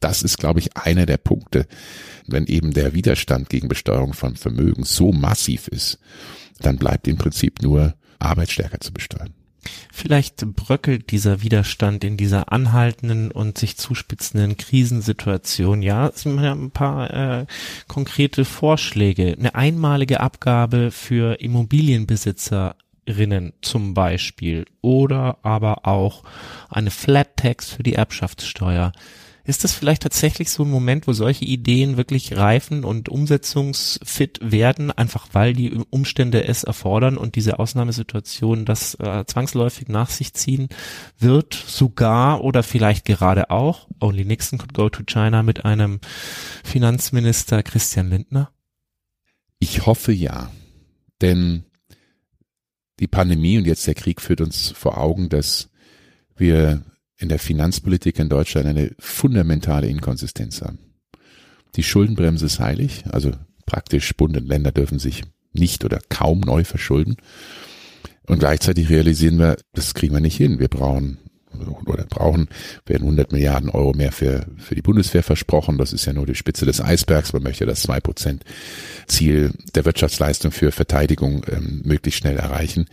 [0.00, 1.66] das ist, glaube ich, einer der Punkte,
[2.26, 5.98] wenn eben der Widerstand gegen Besteuerung von Vermögen so massiv ist,
[6.60, 9.34] dann bleibt im Prinzip nur Arbeit stärker zu besteuern.
[9.92, 15.82] Vielleicht bröckelt dieser Widerstand in dieser anhaltenden und sich zuspitzenden Krisensituation.
[15.82, 17.46] Ja, es sind ein paar äh,
[17.88, 19.36] konkrete Vorschläge.
[19.38, 26.24] Eine einmalige Abgabe für Immobilienbesitzerinnen zum Beispiel oder aber auch
[26.68, 28.92] eine Flat Tax für die Erbschaftssteuer.
[29.46, 34.90] Ist das vielleicht tatsächlich so ein Moment, wo solche Ideen wirklich reifen und umsetzungsfit werden,
[34.90, 40.68] einfach weil die Umstände es erfordern und diese Ausnahmesituation das äh, zwangsläufig nach sich ziehen
[41.18, 46.00] wird, sogar oder vielleicht gerade auch, only Nixon could go to China mit einem
[46.64, 48.50] Finanzminister Christian Lindner?
[49.58, 50.50] Ich hoffe ja,
[51.20, 51.64] denn
[52.98, 55.68] die Pandemie und jetzt der Krieg führt uns vor Augen, dass
[56.36, 56.82] wir
[57.24, 60.78] in der Finanzpolitik in Deutschland eine fundamentale Inkonsistenz haben.
[61.74, 63.32] Die Schuldenbremse ist heilig, also
[63.64, 65.22] praktisch Bund und Länder dürfen sich
[65.54, 67.16] nicht oder kaum neu verschulden.
[68.26, 70.58] Und gleichzeitig realisieren wir, das kriegen wir nicht hin.
[70.58, 71.18] Wir brauchen
[71.86, 72.48] oder brauchen,
[72.84, 75.78] werden 100 Milliarden Euro mehr für, für die Bundeswehr versprochen.
[75.78, 77.32] Das ist ja nur die Spitze des Eisbergs.
[77.32, 78.44] Man möchte das zwei Prozent
[79.06, 82.86] Ziel der Wirtschaftsleistung für Verteidigung ähm, möglichst schnell erreichen.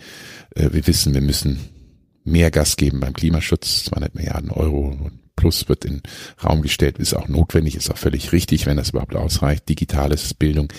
[0.56, 1.60] Äh, wir wissen, wir müssen
[2.24, 6.02] mehr Gas geben beim Klimaschutz, 200 Milliarden Euro plus wird in
[6.44, 9.68] Raum gestellt, ist auch notwendig, ist auch völlig richtig, wenn das überhaupt ausreicht.
[9.68, 10.72] Digitales Bildung.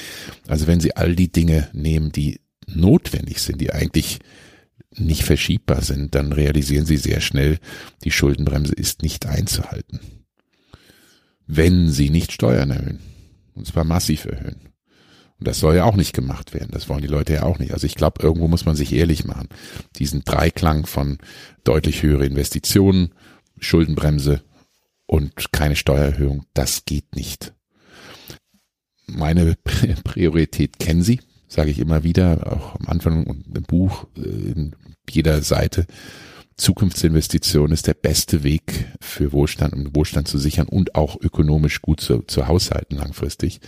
[0.47, 4.21] Also wenn Sie all die Dinge nehmen, die notwendig sind, die eigentlich
[4.95, 7.59] nicht verschiebbar sind, dann realisieren Sie sehr schnell,
[8.05, 10.01] die Schuldenbremse ist nicht einzuhalten.
[11.47, 13.01] Wenn Sie nicht Steuern erhöhen.
[13.55, 14.72] Und zwar massiv erhöhen.
[15.43, 16.69] Und das soll ja auch nicht gemacht werden.
[16.71, 17.73] Das wollen die Leute ja auch nicht.
[17.73, 19.49] Also ich glaube, irgendwo muss man sich ehrlich machen.
[19.97, 21.19] Diesen Dreiklang von
[21.65, 23.13] deutlich höhere Investitionen,
[23.59, 24.45] Schuldenbremse
[25.05, 27.55] und keine Steuererhöhung, das geht nicht.
[29.09, 29.57] Meine
[30.05, 34.77] Priorität kennen Sie, sage ich immer wieder, auch am Anfang und im Buch, äh, in
[35.11, 35.87] jeder Seite.
[36.57, 42.01] Zukunftsinvestition ist der beste Weg für Wohlstand, um Wohlstand zu sichern und auch ökonomisch gut
[42.01, 43.61] zu, zu haushalten langfristig.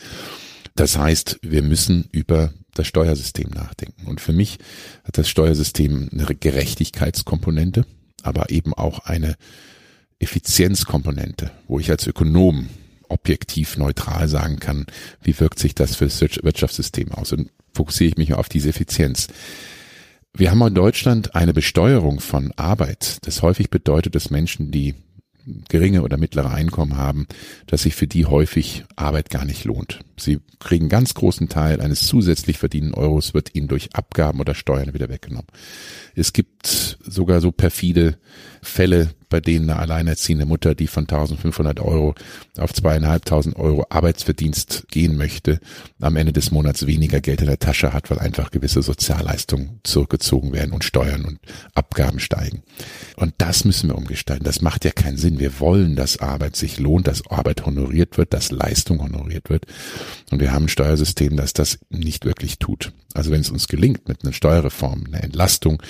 [0.74, 4.06] Das heißt, wir müssen über das Steuersystem nachdenken.
[4.06, 4.58] Und für mich
[5.04, 7.86] hat das Steuersystem eine Gerechtigkeitskomponente,
[8.22, 9.36] aber eben auch eine
[10.18, 12.68] Effizienzkomponente, wo ich als Ökonom
[13.08, 14.86] objektiv neutral sagen kann,
[15.22, 17.32] wie wirkt sich das für das Wirtschaftssystem aus.
[17.32, 19.28] Und fokussiere ich mich auf diese Effizienz.
[20.32, 23.18] Wir haben in Deutschland eine Besteuerung von Arbeit.
[23.22, 24.94] Das häufig bedeutet, dass Menschen, die
[25.68, 27.26] geringe oder mittlere Einkommen haben,
[27.66, 30.00] dass sich für die häufig Arbeit gar nicht lohnt.
[30.18, 34.94] Sie kriegen ganz großen Teil eines zusätzlich verdienten Euros, wird ihnen durch Abgaben oder Steuern
[34.94, 35.48] wieder weggenommen.
[36.14, 38.18] Es gibt sogar so perfide
[38.62, 42.14] Fälle, bei denen eine alleinerziehende Mutter, die von 1500 Euro
[42.56, 45.58] auf zweieinhalbtausend Euro Arbeitsverdienst gehen möchte,
[46.00, 50.52] am Ende des Monats weniger Geld in der Tasche hat, weil einfach gewisse Sozialleistungen zurückgezogen
[50.52, 51.40] werden und Steuern und
[51.74, 52.62] Abgaben steigen.
[53.16, 54.44] Und das müssen wir umgestalten.
[54.44, 55.40] Das macht ja keinen Sinn.
[55.40, 59.66] Wir wollen, dass Arbeit sich lohnt, dass Arbeit honoriert wird, dass Leistung honoriert wird.
[60.30, 62.92] Und wir haben ein Steuersystem, das das nicht wirklich tut.
[63.14, 65.80] Also wenn es uns gelingt, mit einer Steuerreform, einer Entlastung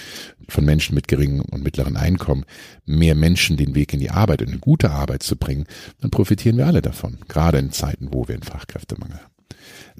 [0.48, 2.44] von Menschen mit geringem und mittleren Einkommen,
[2.84, 5.66] mehr Menschen den Weg in die Arbeit, in eine gute Arbeit zu bringen,
[6.00, 7.18] dann profitieren wir alle davon.
[7.28, 9.34] Gerade in Zeiten, wo wir einen Fachkräftemangel haben.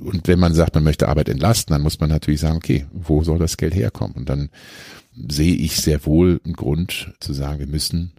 [0.00, 3.22] Und wenn man sagt, man möchte Arbeit entlasten, dann muss man natürlich sagen, okay, wo
[3.22, 4.16] soll das Geld herkommen?
[4.16, 4.50] Und dann
[5.28, 8.12] sehe ich sehr wohl einen Grund zu sagen, wir müssen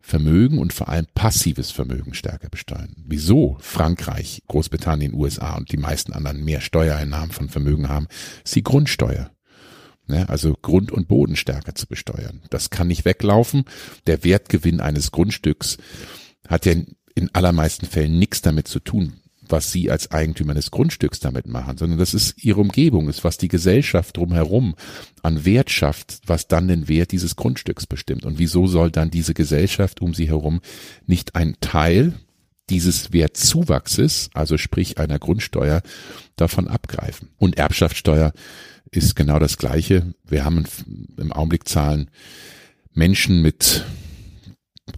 [0.00, 2.94] Vermögen und vor allem passives Vermögen stärker besteuern.
[3.06, 8.08] Wieso Frankreich, Großbritannien, USA und die meisten anderen mehr Steuereinnahmen von Vermögen haben,
[8.44, 9.30] ist die Grundsteuer.
[10.10, 12.42] Ne, also Grund und Boden stärker zu besteuern.
[12.50, 13.64] Das kann nicht weglaufen.
[14.08, 15.78] Der Wertgewinn eines Grundstücks
[16.48, 16.74] hat ja
[17.14, 21.78] in allermeisten Fällen nichts damit zu tun, was Sie als Eigentümer des Grundstücks damit machen,
[21.78, 24.74] sondern das ist Ihre Umgebung, ist was die Gesellschaft drumherum
[25.22, 28.24] an Wert schafft, was dann den Wert dieses Grundstücks bestimmt.
[28.24, 30.60] Und wieso soll dann diese Gesellschaft um Sie herum
[31.06, 32.14] nicht ein Teil
[32.68, 35.82] dieses Wertzuwachses, also sprich einer Grundsteuer,
[36.34, 37.28] davon abgreifen?
[37.38, 38.32] Und Erbschaftssteuer
[38.90, 40.14] ist genau das Gleiche.
[40.26, 40.64] Wir haben
[41.16, 42.10] im Augenblick Zahlen
[42.92, 43.84] Menschen mit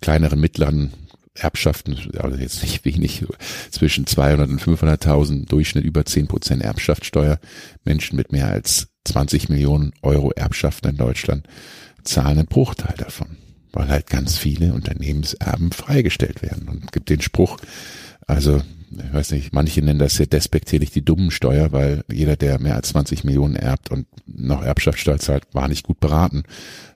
[0.01, 0.93] kleineren, mittleren
[1.35, 3.25] Erbschaften, also jetzt nicht wenig,
[3.71, 7.39] zwischen 200 und 500.000, Durchschnitt über 10 Prozent Erbschaftssteuer.
[7.85, 11.47] Menschen mit mehr als 20 Millionen Euro Erbschaften in Deutschland
[12.05, 13.37] zahlen einen Bruchteil davon,
[13.73, 16.69] weil halt ganz viele Unternehmenserben freigestellt werden.
[16.69, 17.59] Und gibt den Spruch,
[18.33, 22.61] also ich weiß nicht, manche nennen das sehr despektierlich die dummen Steuer, weil jeder, der
[22.61, 26.43] mehr als 20 Millionen erbt und noch Erbschaftssteuer zahlt, war nicht gut beraten,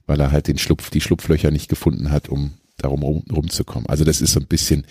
[0.06, 3.88] weil er halt den Schlupf, die Schlupflöcher nicht gefunden hat, um darum rum, rumzukommen.
[3.88, 4.86] Also das ist so ein bisschen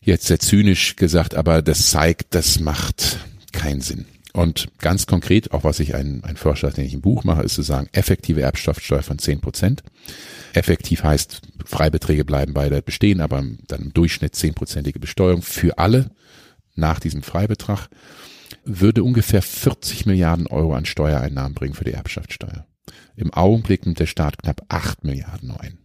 [0.00, 3.18] jetzt sehr zynisch gesagt, aber das zeigt, das macht
[3.52, 4.06] keinen Sinn.
[4.36, 7.54] Und ganz konkret, auch was ich ein, ein Vorschlag, den ich im Buch mache, ist
[7.54, 9.82] zu sagen, effektive Erbschaftssteuer von zehn Prozent.
[10.52, 16.10] Effektiv heißt, Freibeträge bleiben beide bestehen, aber dann im Durchschnitt zehnprozentige Besteuerung für alle
[16.74, 17.88] nach diesem Freibetrag
[18.62, 22.66] würde ungefähr 40 Milliarden Euro an Steuereinnahmen bringen für die Erbschaftssteuer.
[23.16, 25.78] Im Augenblick nimmt der Staat knapp 8 Milliarden ein.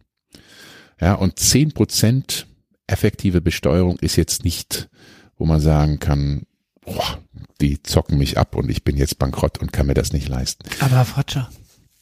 [1.00, 2.46] Ja, und zehn Prozent
[2.86, 4.90] effektive Besteuerung ist jetzt nicht,
[5.38, 6.42] wo man sagen kann,
[6.82, 7.18] boah,
[7.62, 10.68] die zocken mich ab und ich bin jetzt bankrott und kann mir das nicht leisten.
[10.80, 11.50] Aber Fratscher,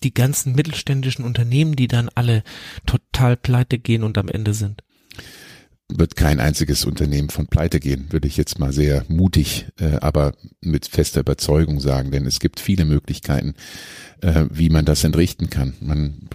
[0.03, 2.43] die ganzen mittelständischen Unternehmen, die dann alle
[2.87, 4.83] total pleite gehen und am Ende sind
[5.99, 10.35] wird kein einziges Unternehmen von pleite gehen, würde ich jetzt mal sehr mutig, äh, aber
[10.61, 13.55] mit fester Überzeugung sagen, denn es gibt viele Möglichkeiten,
[14.21, 15.75] äh, wie man das entrichten kann.
[15.81, 16.29] Man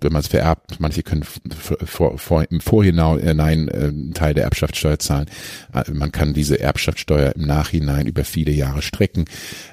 [0.00, 4.98] wenn man es vererbt, manche können vor, vor, im Vorhinein äh, einen Teil der Erbschaftssteuer
[4.98, 5.26] zahlen.
[5.72, 9.24] Äh, man kann diese Erbschaftssteuer im Nachhinein über viele Jahre strecken.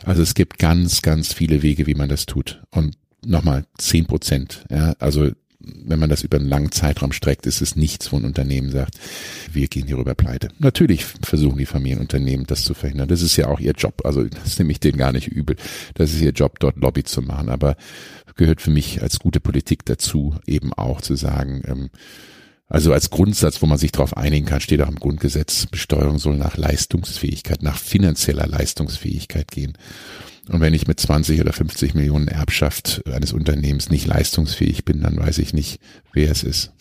[0.05, 2.63] Also es gibt ganz, ganz viele Wege, wie man das tut.
[2.71, 2.95] Und
[3.25, 4.65] nochmal zehn Prozent.
[4.69, 5.31] Ja, also
[5.63, 8.97] wenn man das über einen langen Zeitraum streckt, ist es nichts, wo ein Unternehmen sagt,
[9.51, 10.49] wir gehen hierüber pleite.
[10.59, 13.07] Natürlich versuchen die Familienunternehmen das zu verhindern.
[13.07, 14.01] Das ist ja auch ihr Job.
[14.03, 15.55] Also das nehme ich denen gar nicht übel.
[15.93, 17.49] Das ist ihr Job, dort Lobby zu machen.
[17.49, 17.77] Aber
[18.35, 21.89] gehört für mich als gute Politik dazu, eben auch zu sagen, ähm,
[22.73, 26.37] also als Grundsatz, wo man sich darauf einigen kann, steht auch im Grundgesetz, Besteuerung soll
[26.37, 29.77] nach Leistungsfähigkeit, nach finanzieller Leistungsfähigkeit gehen.
[30.49, 35.17] Und wenn ich mit 20 oder 50 Millionen Erbschaft eines Unternehmens nicht leistungsfähig bin, dann
[35.17, 35.79] weiß ich nicht,
[36.13, 36.71] wer es ist.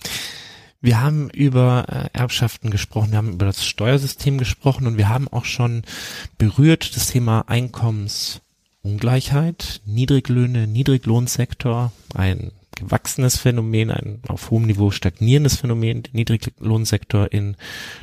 [0.80, 5.26] Wir haben über äh, Erbschaften gesprochen, wir haben über das Steuersystem gesprochen und wir haben
[5.26, 5.82] auch schon
[6.38, 16.04] berührt das Thema Einkommensungleichheit, Niedriglöhne, Niedriglohnsektor, ein gewachsenes Phänomen, ein auf hohem Niveau stagnierendes Phänomen,
[16.04, 17.56] der Niedriglohnsektor in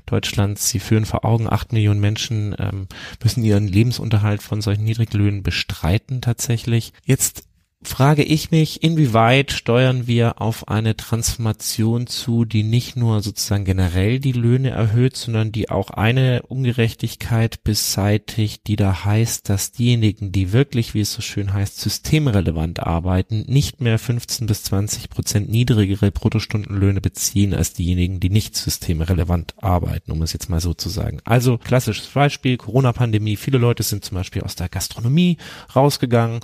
[0.06, 0.60] Deutschland.
[0.60, 2.88] Sie führen vor Augen, acht Millionen Menschen ähm,
[3.24, 6.92] müssen ihren Lebensunterhalt von solchen Niedriglöhnen bestreiten tatsächlich.
[7.06, 7.46] Jetzt
[7.88, 14.20] frage ich mich, inwieweit steuern wir auf eine Transformation zu, die nicht nur sozusagen generell
[14.20, 20.52] die Löhne erhöht, sondern die auch eine Ungerechtigkeit beseitigt, die da heißt, dass diejenigen, die
[20.54, 26.12] wirklich, wie es so schön heißt, systemrelevant arbeiten, nicht mehr 15 bis 20 Prozent niedrigere
[26.12, 31.20] Bruttostundenlöhne beziehen als diejenigen, die nicht systemrelevant arbeiten, um es jetzt mal so zu sagen.
[31.24, 35.38] Also klassisches Beispiel, Corona-Pandemie, viele Leute sind zum Beispiel aus der Gastronomie
[35.76, 36.40] rausgegangen,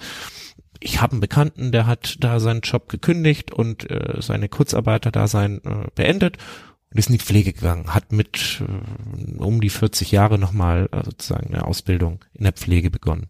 [0.80, 5.88] ich habe einen Bekannten, der hat da seinen Job gekündigt und äh, seine Kurzarbeiterdasein äh,
[5.95, 6.38] beendet
[6.91, 11.03] und ist in die Pflege gegangen, hat mit äh, um die 40 Jahre nochmal äh,
[11.03, 13.30] sozusagen eine Ausbildung in der Pflege begonnen.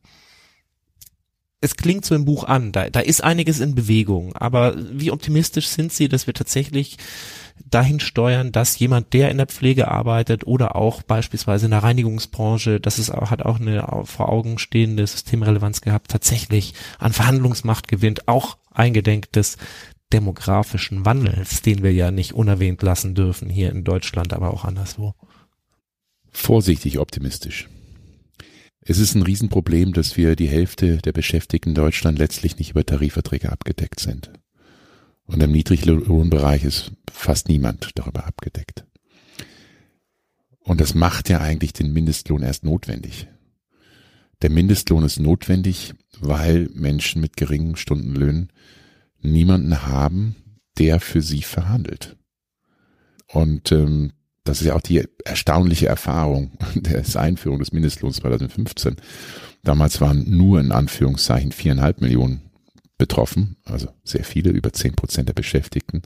[1.61, 5.67] Es klingt so im Buch an, da, da ist einiges in Bewegung, aber wie optimistisch
[5.67, 6.97] sind Sie, dass wir tatsächlich
[7.69, 12.79] dahin steuern, dass jemand, der in der Pflege arbeitet oder auch beispielsweise in der Reinigungsbranche,
[12.79, 18.57] das ist hat auch eine vor Augen stehende Systemrelevanz gehabt, tatsächlich an Verhandlungsmacht gewinnt, auch
[18.71, 19.57] eingedenk des
[20.11, 25.13] demografischen Wandels, den wir ja nicht unerwähnt lassen dürfen hier in Deutschland, aber auch anderswo.
[26.31, 27.67] Vorsichtig optimistisch.
[28.89, 32.83] Es ist ein Riesenproblem, dass wir die Hälfte der Beschäftigten in Deutschland letztlich nicht über
[32.83, 34.31] Tarifverträge abgedeckt sind.
[35.25, 38.87] Und im Niedriglohnbereich ist fast niemand darüber abgedeckt.
[40.61, 43.27] Und das macht ja eigentlich den Mindestlohn erst notwendig.
[44.41, 48.51] Der Mindestlohn ist notwendig, weil Menschen mit geringen Stundenlöhnen
[49.21, 50.35] niemanden haben,
[50.79, 52.17] der für sie verhandelt.
[53.27, 54.13] Und ähm,
[54.43, 58.95] das ist ja auch die erstaunliche Erfahrung der Einführung des Mindestlohns 2015.
[59.63, 62.41] Damals waren nur in Anführungszeichen viereinhalb Millionen
[62.97, 66.01] betroffen, also sehr viele, über zehn Prozent der Beschäftigten.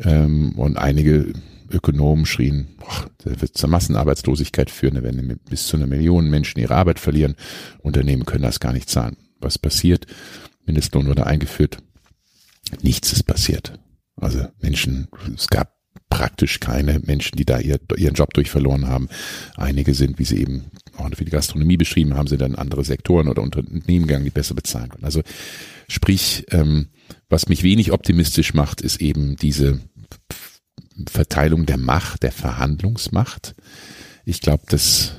[0.00, 1.32] Ähm, und einige
[1.70, 6.74] Ökonomen schrien, boah, das wird zur Massenarbeitslosigkeit führen, wenn bis zu einer Million Menschen ihre
[6.74, 7.36] Arbeit verlieren.
[7.78, 9.16] Unternehmen können das gar nicht zahlen.
[9.40, 10.06] Was passiert?
[10.66, 11.78] Mindestlohn wurde eingeführt.
[12.82, 13.78] Nichts ist passiert.
[14.16, 15.74] Also Menschen, es gab
[16.08, 19.08] praktisch keine Menschen, die da ihr, ihren Job durch verloren haben.
[19.56, 23.28] Einige sind, wie sie eben auch für die Gastronomie beschrieben haben, sind dann andere Sektoren
[23.28, 25.04] oder Unternehmen gegangen, die besser bezahlen können.
[25.04, 25.22] Also
[25.88, 26.88] sprich, ähm,
[27.28, 29.80] was mich wenig optimistisch macht, ist eben diese
[31.08, 33.54] Verteilung der Macht, der Verhandlungsmacht.
[34.24, 35.12] Ich glaube, das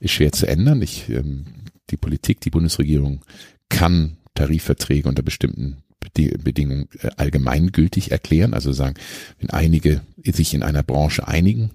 [0.00, 0.82] ist schwer zu ändern.
[0.82, 1.46] Ich, ähm,
[1.90, 3.24] die Politik, die Bundesregierung
[3.68, 8.54] kann Tarifverträge unter bestimmten Bedingungen äh, allgemeingültig erklären.
[8.54, 8.94] Also sagen,
[9.38, 11.70] wenn einige sich in einer Branche einigen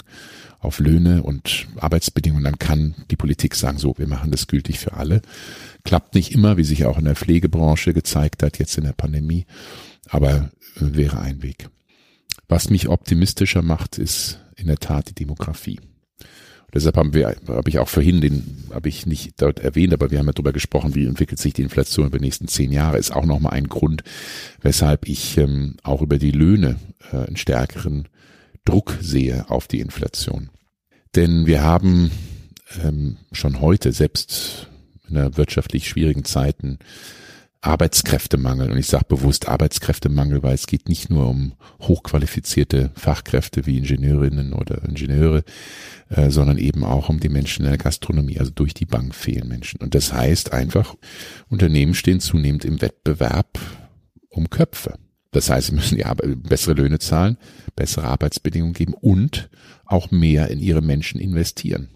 [0.59, 4.93] auf Löhne und Arbeitsbedingungen, dann kann die Politik sagen, so, wir machen das gültig für
[4.93, 5.21] alle.
[5.83, 9.45] Klappt nicht immer, wie sich auch in der Pflegebranche gezeigt hat, jetzt in der Pandemie,
[10.09, 11.69] aber äh, wäre ein Weg.
[12.47, 15.79] Was mich optimistischer macht, ist in der Tat die Demografie.
[16.73, 20.19] Deshalb haben wir, habe ich auch vorhin den, habe ich nicht dort erwähnt, aber wir
[20.19, 23.11] haben ja darüber gesprochen, wie entwickelt sich die Inflation über die nächsten zehn Jahre, ist
[23.11, 24.03] auch nochmal ein Grund,
[24.61, 26.77] weshalb ich ähm, auch über die Löhne
[27.11, 28.07] äh, einen stärkeren
[28.63, 30.49] Druck sehe auf die Inflation.
[31.15, 32.11] Denn wir haben
[32.83, 34.67] ähm, schon heute, selbst
[35.09, 36.79] in einer wirtschaftlich schwierigen Zeiten,
[37.61, 38.71] Arbeitskräftemangel.
[38.71, 44.53] Und ich sage bewusst Arbeitskräftemangel, weil es geht nicht nur um hochqualifizierte Fachkräfte wie Ingenieurinnen
[44.53, 45.43] oder Ingenieure,
[46.09, 48.39] äh, sondern eben auch um die Menschen in der Gastronomie.
[48.39, 49.79] Also durch die Bank fehlen Menschen.
[49.79, 50.95] Und das heißt einfach,
[51.49, 53.59] Unternehmen stehen zunehmend im Wettbewerb
[54.29, 54.95] um Köpfe.
[55.31, 57.37] Das heißt, sie müssen ja bessere Löhne zahlen,
[57.75, 59.49] bessere Arbeitsbedingungen geben und
[59.85, 61.89] auch mehr in ihre Menschen investieren.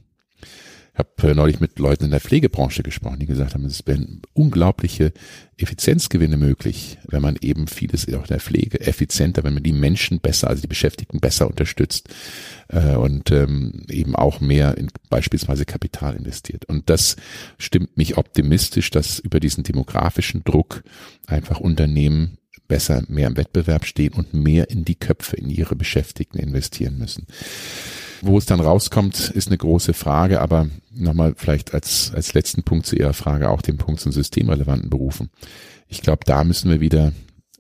[0.96, 5.12] Habe äh, neulich mit Leuten in der Pflegebranche gesprochen, die gesagt haben, es werden unglaubliche
[5.58, 10.20] Effizienzgewinne möglich, wenn man eben vieles auch in der Pflege effizienter, wenn man die Menschen
[10.20, 12.10] besser, also die Beschäftigten besser unterstützt
[12.70, 16.66] äh, und ähm, eben auch mehr in beispielsweise Kapital investiert.
[16.66, 17.18] Und das
[17.58, 20.84] stimmt mich optimistisch, dass über diesen demografischen Druck
[21.28, 22.38] einfach Unternehmen
[22.68, 27.28] besser mehr im Wettbewerb stehen und mehr in die Köpfe, in ihre Beschäftigten investieren müssen.
[28.22, 32.86] Wo es dann rauskommt, ist eine große Frage, aber nochmal vielleicht als, als letzten Punkt
[32.86, 35.30] zu Ihrer Frage auch den Punkt zu systemrelevanten Berufen.
[35.88, 37.14] Ich glaube, da müssen wir wieder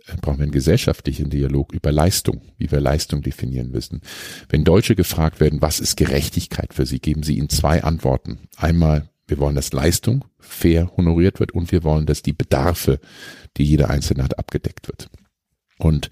[0.07, 4.01] äh, brauchen wir einen gesellschaftlichen Dialog über Leistung, wie wir Leistung definieren müssen.
[4.49, 8.39] Wenn Deutsche gefragt werden, was ist Gerechtigkeit für sie, geben sie ihnen zwei Antworten.
[8.55, 12.99] Einmal, wir wollen, dass Leistung fair honoriert wird und wir wollen, dass die Bedarfe,
[13.57, 15.09] die jeder Einzelne hat, abgedeckt wird.
[15.77, 16.09] Und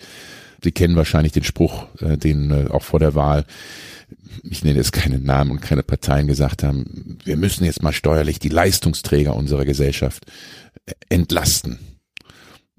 [0.64, 3.46] Sie kennen wahrscheinlich den Spruch, äh, den äh, auch vor der Wahl
[4.44, 8.40] ich nenne jetzt keine Namen und keine Parteien gesagt haben, wir müssen jetzt mal steuerlich
[8.40, 10.26] die Leistungsträger unserer Gesellschaft
[11.10, 11.80] entlasten.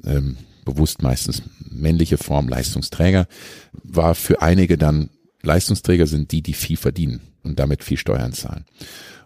[0.05, 3.27] Ähm, bewusst meistens männliche Form Leistungsträger,
[3.73, 5.11] war für einige dann
[5.43, 8.65] Leistungsträger sind die, die viel verdienen und damit viel Steuern zahlen.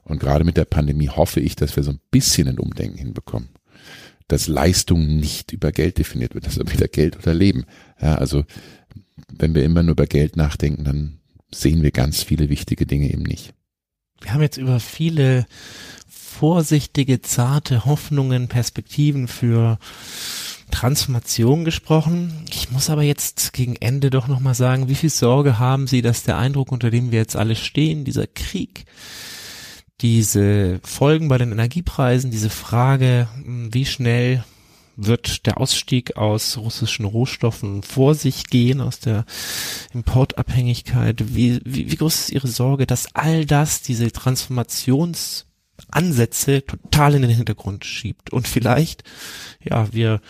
[0.02, 3.50] Und gerade mit der Pandemie hoffe ich, dass wir so ein bisschen ein Umdenken hinbekommen.
[4.26, 7.66] Dass Leistung nicht über Geld definiert wird, dass wir wieder Geld oder Leben.
[8.00, 8.44] Ja, also
[9.32, 11.18] wenn wir immer nur über Geld nachdenken, dann
[11.52, 13.54] sehen wir ganz viele wichtige Dinge eben nicht.
[14.20, 15.46] Wir haben jetzt über viele
[16.08, 19.78] vorsichtige, zarte Hoffnungen, Perspektiven für
[20.70, 22.44] Transformation gesprochen.
[22.50, 26.24] Ich muss aber jetzt gegen Ende doch nochmal sagen, wie viel Sorge haben Sie, dass
[26.24, 28.84] der Eindruck, unter dem wir jetzt alle stehen, dieser Krieg,
[30.00, 34.44] diese Folgen bei den Energiepreisen, diese Frage, wie schnell
[34.98, 39.24] wird der Ausstieg aus russischen Rohstoffen vor sich gehen, aus der
[39.94, 41.36] Importabhängigkeit?
[41.36, 47.30] Wie, wie, wie groß ist Ihre Sorge, dass all das, diese Transformationsansätze total in den
[47.30, 49.04] Hintergrund schiebt und vielleicht,
[49.62, 50.20] ja, wir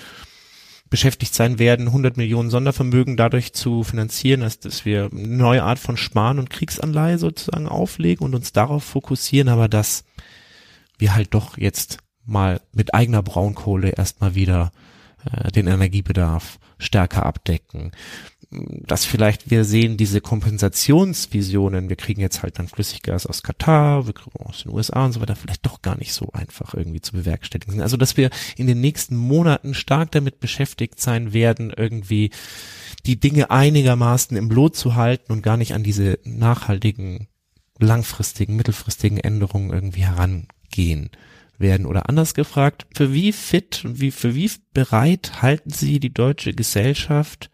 [0.91, 5.79] beschäftigt sein werden, 100 Millionen Sondervermögen dadurch zu finanzieren, dass, dass wir eine neue Art
[5.79, 10.05] von Sparen und Kriegsanleihe sozusagen auflegen und uns darauf fokussieren, aber dass
[10.99, 11.99] wir halt doch jetzt
[12.29, 14.73] mal mit eigener Braunkohle erstmal wieder
[15.25, 17.93] äh, den Energiebedarf stärker abdecken.
[18.51, 24.15] Dass vielleicht wir sehen diese Kompensationsvisionen, wir kriegen jetzt halt dann Flüssiggas aus Katar, wir
[24.15, 27.13] kriegen aus den USA und so weiter, vielleicht doch gar nicht so einfach irgendwie zu
[27.13, 27.83] bewerkstelligen sind.
[27.83, 32.31] Also dass wir in den nächsten Monaten stark damit beschäftigt sein werden, irgendwie
[33.05, 37.29] die Dinge einigermaßen im Lot zu halten und gar nicht an diese nachhaltigen,
[37.79, 41.11] langfristigen, mittelfristigen Änderungen irgendwie herangehen
[41.59, 41.87] werden.
[41.87, 46.53] Oder anders gefragt, für wie fit und wie, für wie bereit halten Sie die deutsche
[46.53, 47.51] Gesellschaft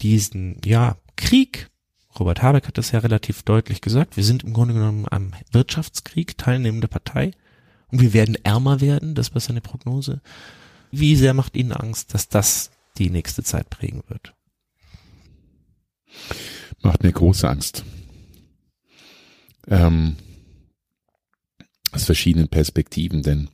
[0.00, 1.70] diesen, ja, Krieg,
[2.18, 6.38] Robert Habeck hat das ja relativ deutlich gesagt, wir sind im Grunde genommen am Wirtschaftskrieg,
[6.38, 7.32] teilnehmende Partei,
[7.90, 10.20] und wir werden ärmer werden, das war seine Prognose.
[10.90, 14.34] Wie sehr macht Ihnen Angst, dass das die nächste Zeit prägen wird?
[16.82, 17.84] Macht mir große Angst.
[19.66, 20.16] Ähm,
[21.98, 23.48] aus verschiedenen Perspektiven, denn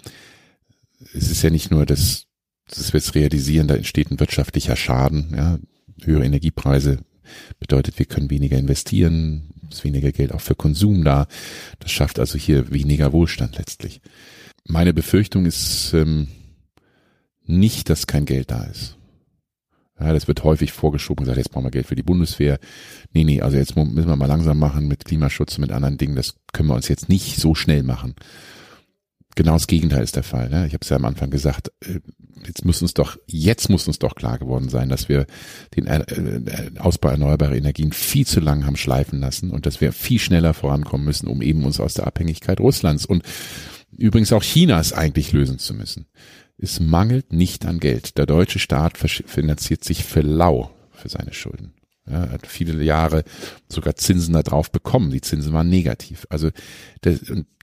[1.15, 2.27] es ist ja nicht nur das,
[2.69, 5.59] dass wir es realisieren, da entsteht ein wirtschaftlicher Schaden, ja,
[6.03, 6.99] höhere Energiepreise
[7.59, 11.27] bedeutet, wir können weniger investieren, ist weniger Geld auch für Konsum da,
[11.79, 14.03] das schafft also hier weniger Wohlstand letztlich.
[14.67, 16.29] Meine Befürchtung ist ähm,
[17.47, 18.99] nicht, dass kein Geld da ist.
[20.01, 22.59] Ja, das wird häufig vorgeschoben, gesagt, jetzt brauchen wir Geld für die Bundeswehr.
[23.13, 26.17] Nee, nee, also jetzt müssen wir mal langsam machen mit Klimaschutz und mit anderen Dingen.
[26.17, 28.17] Das können wir uns jetzt nicht so schnell machen.
[29.37, 30.49] Genau das Gegenteil ist der Fall.
[30.49, 30.67] Ne?
[30.67, 32.01] Ich habe es ja am Anfang gesagt, äh,
[32.47, 35.27] jetzt muss uns doch, jetzt muss uns doch klar geworden sein, dass wir
[35.77, 39.93] den äh, äh, Ausbau erneuerbarer Energien viel zu lang haben schleifen lassen und dass wir
[39.93, 43.25] viel schneller vorankommen müssen, um eben uns aus der Abhängigkeit Russlands und
[43.97, 46.07] übrigens auch Chinas eigentlich lösen zu müssen.
[46.59, 48.17] Es mangelt nicht an Geld.
[48.17, 51.75] Der deutsche Staat finanziert sich für lau für seine Schulden.
[52.07, 53.25] Ja, hat viele Jahre
[53.69, 55.11] sogar Zinsen da drauf bekommen.
[55.11, 56.27] Die Zinsen waren negativ.
[56.29, 56.51] Also
[57.01, 57.21] das,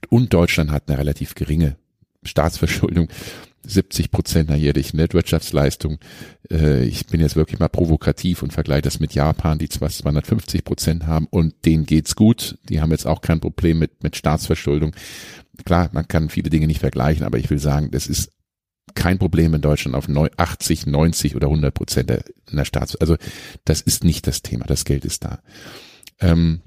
[0.10, 1.78] und Deutschland hat eine relativ geringe
[2.24, 3.08] Staatsverschuldung.
[3.66, 6.00] 70 Prozent der jährlichen Netwirtschaftsleistung.
[6.50, 10.64] Äh, ich bin jetzt wirklich mal provokativ und vergleiche das mit Japan, die zwar 250
[10.64, 12.58] Prozent haben und denen geht's gut.
[12.70, 14.96] Die haben jetzt auch kein Problem mit, mit Staatsverschuldung.
[15.66, 18.32] Klar, man kann viele Dinge nicht vergleichen, aber ich will sagen, das ist
[18.96, 22.96] kein Problem in Deutschland auf 80, 90 oder 100 Prozent der, der Staats.
[22.96, 23.16] Also
[23.66, 24.66] das ist nicht das Thema.
[24.66, 25.40] Das Geld ist da.
[26.20, 26.62] Ähm,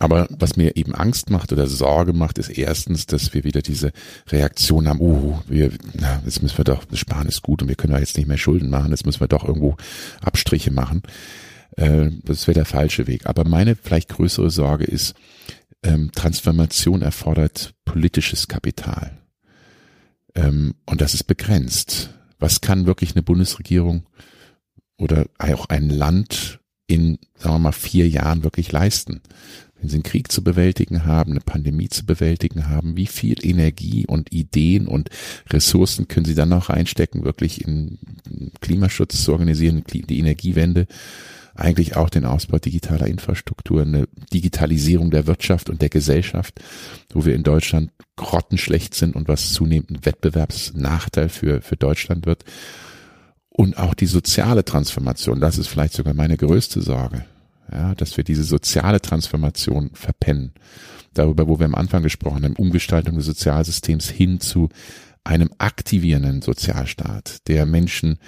[0.00, 3.92] aber was mir eben Angst macht oder Sorge macht, ist erstens, dass wir wieder diese
[4.28, 7.76] Reaktion haben, uh, wir, na, jetzt müssen wir doch, das Sparen ist gut und wir
[7.76, 9.76] können ja jetzt nicht mehr Schulden machen, jetzt müssen wir doch irgendwo
[10.22, 11.02] Abstriche machen.
[11.76, 13.26] Äh, das wäre der falsche Weg.
[13.26, 15.14] Aber meine vielleicht größere Sorge ist,
[15.82, 19.18] ähm, Transformation erfordert politisches Kapital.
[20.34, 22.08] Ähm, und das ist begrenzt.
[22.38, 24.04] Was kann wirklich eine Bundesregierung
[24.96, 29.20] oder auch ein Land in, sagen wir mal, vier Jahren wirklich leisten?
[29.80, 34.06] Wenn sie einen Krieg zu bewältigen haben, eine Pandemie zu bewältigen haben, wie viel Energie
[34.06, 35.08] und Ideen und
[35.50, 37.98] Ressourcen können sie dann noch reinstecken, wirklich in
[38.60, 40.86] Klimaschutz zu organisieren, die Energiewende
[41.54, 46.60] eigentlich auch den Ausbau digitaler Infrastruktur, eine Digitalisierung der Wirtschaft und der Gesellschaft,
[47.12, 52.44] wo wir in Deutschland grottenschlecht sind und was zunehmend ein Wettbewerbsnachteil für, für Deutschland wird.
[53.48, 57.24] Und auch die soziale Transformation, das ist vielleicht sogar meine größte Sorge,
[57.72, 60.52] ja, dass wir diese soziale Transformation verpennen.
[61.14, 64.68] Darüber, wo wir am Anfang gesprochen haben, Umgestaltung des Sozialsystems hin zu
[65.24, 68.18] einem aktivierenden Sozialstaat, der Menschen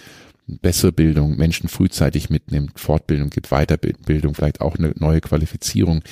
[0.46, 6.02] bessere Bildung, Menschen frühzeitig mitnimmt, Fortbildung gibt, Weiterbildung, vielleicht auch eine neue Qualifizierung,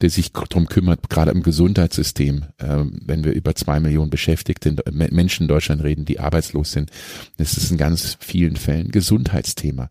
[0.00, 5.44] der sich darum kümmert, gerade im Gesundheitssystem, äh, wenn wir über zwei Millionen Beschäftigte Menschen
[5.44, 6.90] in Deutschland reden, die arbeitslos sind,
[7.38, 9.90] das ist in ganz vielen Fällen Gesundheitsthema.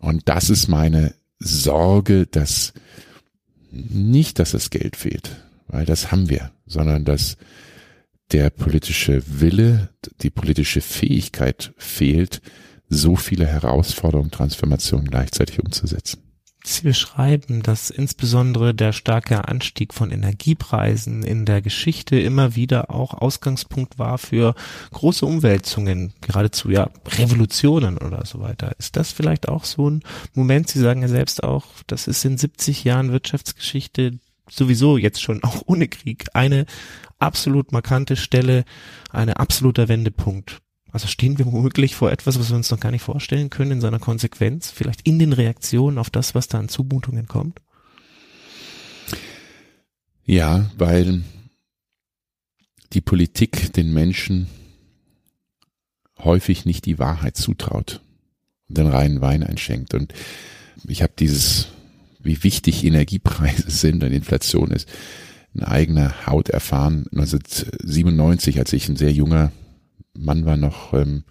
[0.00, 1.14] Und das ist meine
[1.44, 2.72] Sorge, dass
[3.70, 5.36] nicht, dass das Geld fehlt,
[5.68, 7.36] weil das haben wir, sondern dass
[8.32, 9.90] der politische Wille,
[10.22, 12.40] die politische Fähigkeit fehlt,
[12.88, 16.23] so viele Herausforderungen, Transformationen gleichzeitig umzusetzen.
[16.66, 23.12] Sie beschreiben, dass insbesondere der starke Anstieg von Energiepreisen in der Geschichte immer wieder auch
[23.12, 24.54] Ausgangspunkt war für
[24.90, 28.72] große Umwälzungen, geradezu ja Revolutionen oder so weiter.
[28.78, 30.02] Ist das vielleicht auch so ein
[30.32, 35.44] Moment, Sie sagen ja selbst auch, das ist in 70 Jahren Wirtschaftsgeschichte sowieso jetzt schon
[35.44, 36.64] auch ohne Krieg eine
[37.18, 38.64] absolut markante Stelle,
[39.10, 40.63] ein absoluter Wendepunkt.
[40.94, 43.80] Also stehen wir womöglich vor etwas, was wir uns noch gar nicht vorstellen können in
[43.80, 47.60] seiner Konsequenz, vielleicht in den Reaktionen auf das, was da an Zumutungen kommt?
[50.24, 51.24] Ja, weil
[52.92, 54.46] die Politik den Menschen
[56.20, 58.00] häufig nicht die Wahrheit zutraut
[58.68, 59.94] und den reinen Wein einschenkt.
[59.94, 60.14] Und
[60.86, 61.70] ich habe dieses,
[62.20, 64.88] wie wichtig Energiepreise sind und Inflation ist,
[65.54, 67.06] in eigener Haut erfahren.
[67.10, 69.50] 1997, als ich ein sehr junger
[70.14, 71.24] Mann war noch ähm,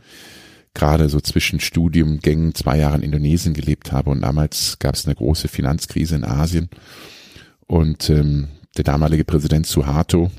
[0.74, 5.16] gerade so zwischen Studiumgängen zwei Jahre in Indonesien gelebt habe und damals gab es eine
[5.16, 6.70] große Finanzkrise in Asien
[7.68, 10.32] und ähm, der damalige Präsident Suharto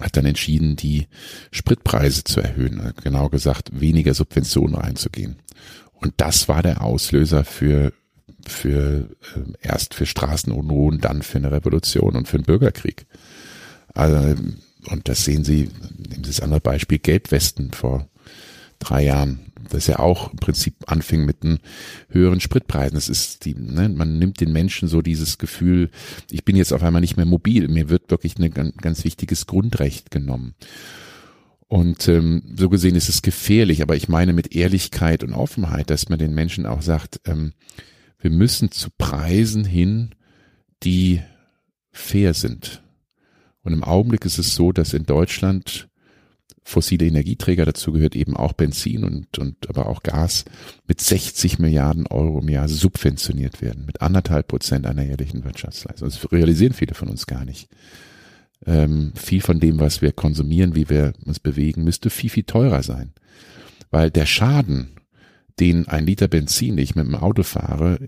[0.00, 1.06] hat dann entschieden, die
[1.52, 5.36] Spritpreise zu erhöhen, genau gesagt weniger Subventionen reinzugehen.
[5.92, 7.92] Und das war der Auslöser für
[8.46, 13.06] für äh, erst für Straßenunruhen, dann für eine Revolution und für einen Bürgerkrieg.
[13.94, 14.34] Also
[14.90, 15.70] und das sehen Sie,
[16.08, 18.08] nehmen Sie das andere Beispiel, Gelbwesten vor
[18.78, 21.58] drei Jahren, das ja auch im Prinzip anfing mit den
[22.10, 22.94] höheren Spritpreisen.
[22.94, 25.90] Das ist die, ne, man nimmt den Menschen so dieses Gefühl,
[26.30, 30.10] ich bin jetzt auf einmal nicht mehr mobil, mir wird wirklich ein ganz, wichtiges Grundrecht
[30.10, 30.54] genommen.
[31.66, 36.08] Und ähm, so gesehen ist es gefährlich, aber ich meine mit Ehrlichkeit und Offenheit, dass
[36.08, 37.54] man den Menschen auch sagt, ähm,
[38.20, 40.14] wir müssen zu Preisen hin,
[40.82, 41.20] die
[41.90, 42.83] fair sind.
[43.64, 45.88] Und im Augenblick ist es so, dass in Deutschland
[46.62, 50.44] fossile Energieträger, dazu gehört eben auch Benzin und, und aber auch Gas,
[50.86, 56.08] mit 60 Milliarden Euro im Jahr subventioniert werden, mit anderthalb Prozent einer jährlichen Wirtschaftsleistung.
[56.08, 57.68] Das realisieren viele von uns gar nicht.
[58.66, 62.82] Ähm, viel von dem, was wir konsumieren, wie wir uns bewegen, müsste viel, viel teurer
[62.82, 63.12] sein.
[63.90, 64.88] Weil der Schaden,
[65.60, 67.98] den ein Liter Benzin, den ich mit dem Auto fahre,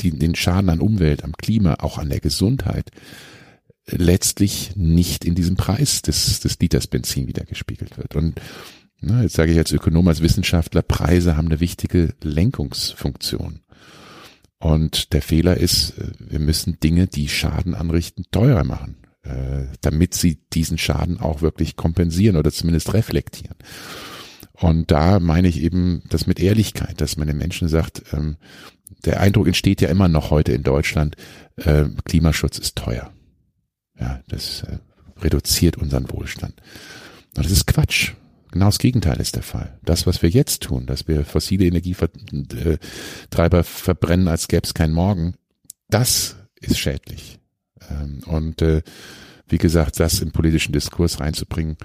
[0.00, 2.90] die, den Schaden an Umwelt, am Klima, auch an der Gesundheit,
[3.86, 8.16] letztlich nicht in diesem Preis des, des Liters Benzin wieder gespiegelt wird.
[8.16, 8.40] Und
[9.00, 13.60] na, jetzt sage ich als Ökonom, als Wissenschaftler, Preise haben eine wichtige Lenkungsfunktion.
[14.58, 20.14] Und der Fehler ist, äh, wir müssen Dinge, die Schaden anrichten, teurer machen, äh, damit
[20.14, 23.56] sie diesen Schaden auch wirklich kompensieren oder zumindest reflektieren.
[24.54, 28.36] Und da meine ich eben das mit Ehrlichkeit, dass man den Menschen sagt, ähm,
[29.04, 31.16] der Eindruck entsteht ja immer noch heute in Deutschland,
[31.56, 33.13] äh, Klimaschutz ist teuer.
[33.98, 34.78] Ja, das äh,
[35.20, 36.54] reduziert unseren Wohlstand.
[37.36, 38.12] Und das ist Quatsch.
[38.50, 39.78] Genau das Gegenteil ist der Fall.
[39.84, 44.94] Das, was wir jetzt tun, dass wir fossile Energietreiber äh, verbrennen, als gäbe es keinen
[44.94, 45.34] Morgen,
[45.88, 47.40] das ist schädlich.
[47.90, 48.82] Ähm, und äh,
[49.48, 51.76] wie gesagt, das im politischen Diskurs reinzubringen,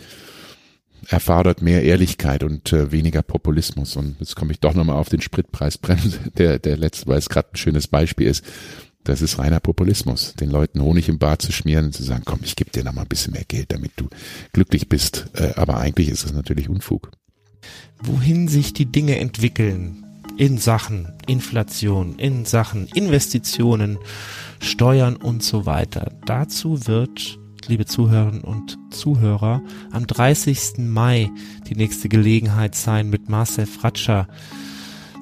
[1.08, 3.96] erfordert mehr Ehrlichkeit und äh, weniger Populismus.
[3.96, 7.50] Und jetzt komme ich doch nochmal auf den Spritpreisbremse, der, der letzte, weil es gerade
[7.54, 8.46] ein schönes Beispiel ist.
[9.04, 12.40] Das ist reiner Populismus, den Leuten Honig im Bart zu schmieren und zu sagen, komm,
[12.44, 14.08] ich gebe dir noch mal ein bisschen mehr Geld, damit du
[14.54, 15.28] glücklich bist.
[15.34, 17.12] Äh, aber eigentlich ist das natürlich Unfug.
[18.02, 20.06] Wohin sich die Dinge entwickeln
[20.38, 23.98] in Sachen Inflation, in Sachen Investitionen,
[24.62, 26.14] Steuern und so weiter.
[26.26, 30.78] Dazu wird, liebe Zuhörerinnen und Zuhörer, am 30.
[30.78, 31.30] Mai
[31.68, 34.28] die nächste Gelegenheit sein, mit Marcel Fratscher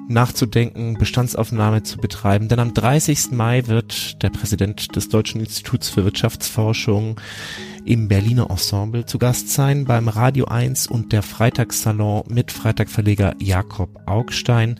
[0.08, 2.48] nachzudenken, Bestandsaufnahme zu betreiben.
[2.48, 3.32] Denn am 30.
[3.32, 7.20] Mai wird der Präsident des Deutschen Instituts für Wirtschaftsforschung
[7.84, 13.90] im Berliner Ensemble zu Gast sein beim Radio 1 und der Freitagssalon mit Freitagverleger Jakob
[14.06, 14.78] Augstein.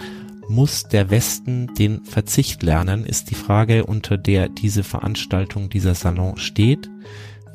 [0.49, 6.39] Muss der Westen den Verzicht lernen, ist die Frage, unter der diese Veranstaltung, dieser Salon
[6.39, 6.89] steht.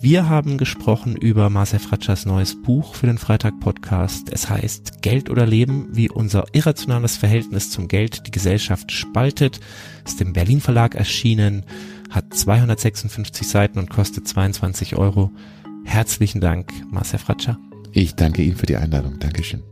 [0.03, 4.33] Wir haben gesprochen über Marcel Fratschers neues Buch für den Freitag-Podcast.
[4.33, 9.61] Es heißt Geld oder Leben, wie unser irrationales Verhältnis zum Geld die Gesellschaft spaltet.
[10.05, 11.65] Ist im Berlin Verlag erschienen,
[12.09, 15.31] hat 256 Seiten und kostet 22 Euro.
[15.85, 17.57] Herzlichen Dank, Marcel Fratscher.
[17.93, 19.19] Ich danke Ihnen für die Einladung.
[19.19, 19.63] Dankeschön.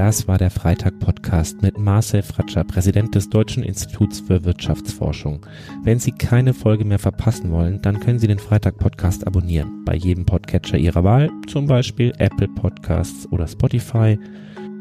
[0.00, 5.44] Das war der Freitag-Podcast mit Marcel Fratscher, Präsident des Deutschen Instituts für Wirtschaftsforschung.
[5.84, 9.84] Wenn Sie keine Folge mehr verpassen wollen, dann können Sie den Freitag-Podcast abonnieren.
[9.84, 14.18] Bei jedem Podcatcher Ihrer Wahl, zum Beispiel Apple Podcasts oder Spotify.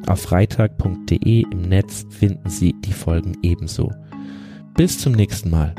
[0.07, 3.91] Auf freitag.de im Netz finden Sie die Folgen ebenso.
[4.77, 5.75] Bis zum nächsten Mal.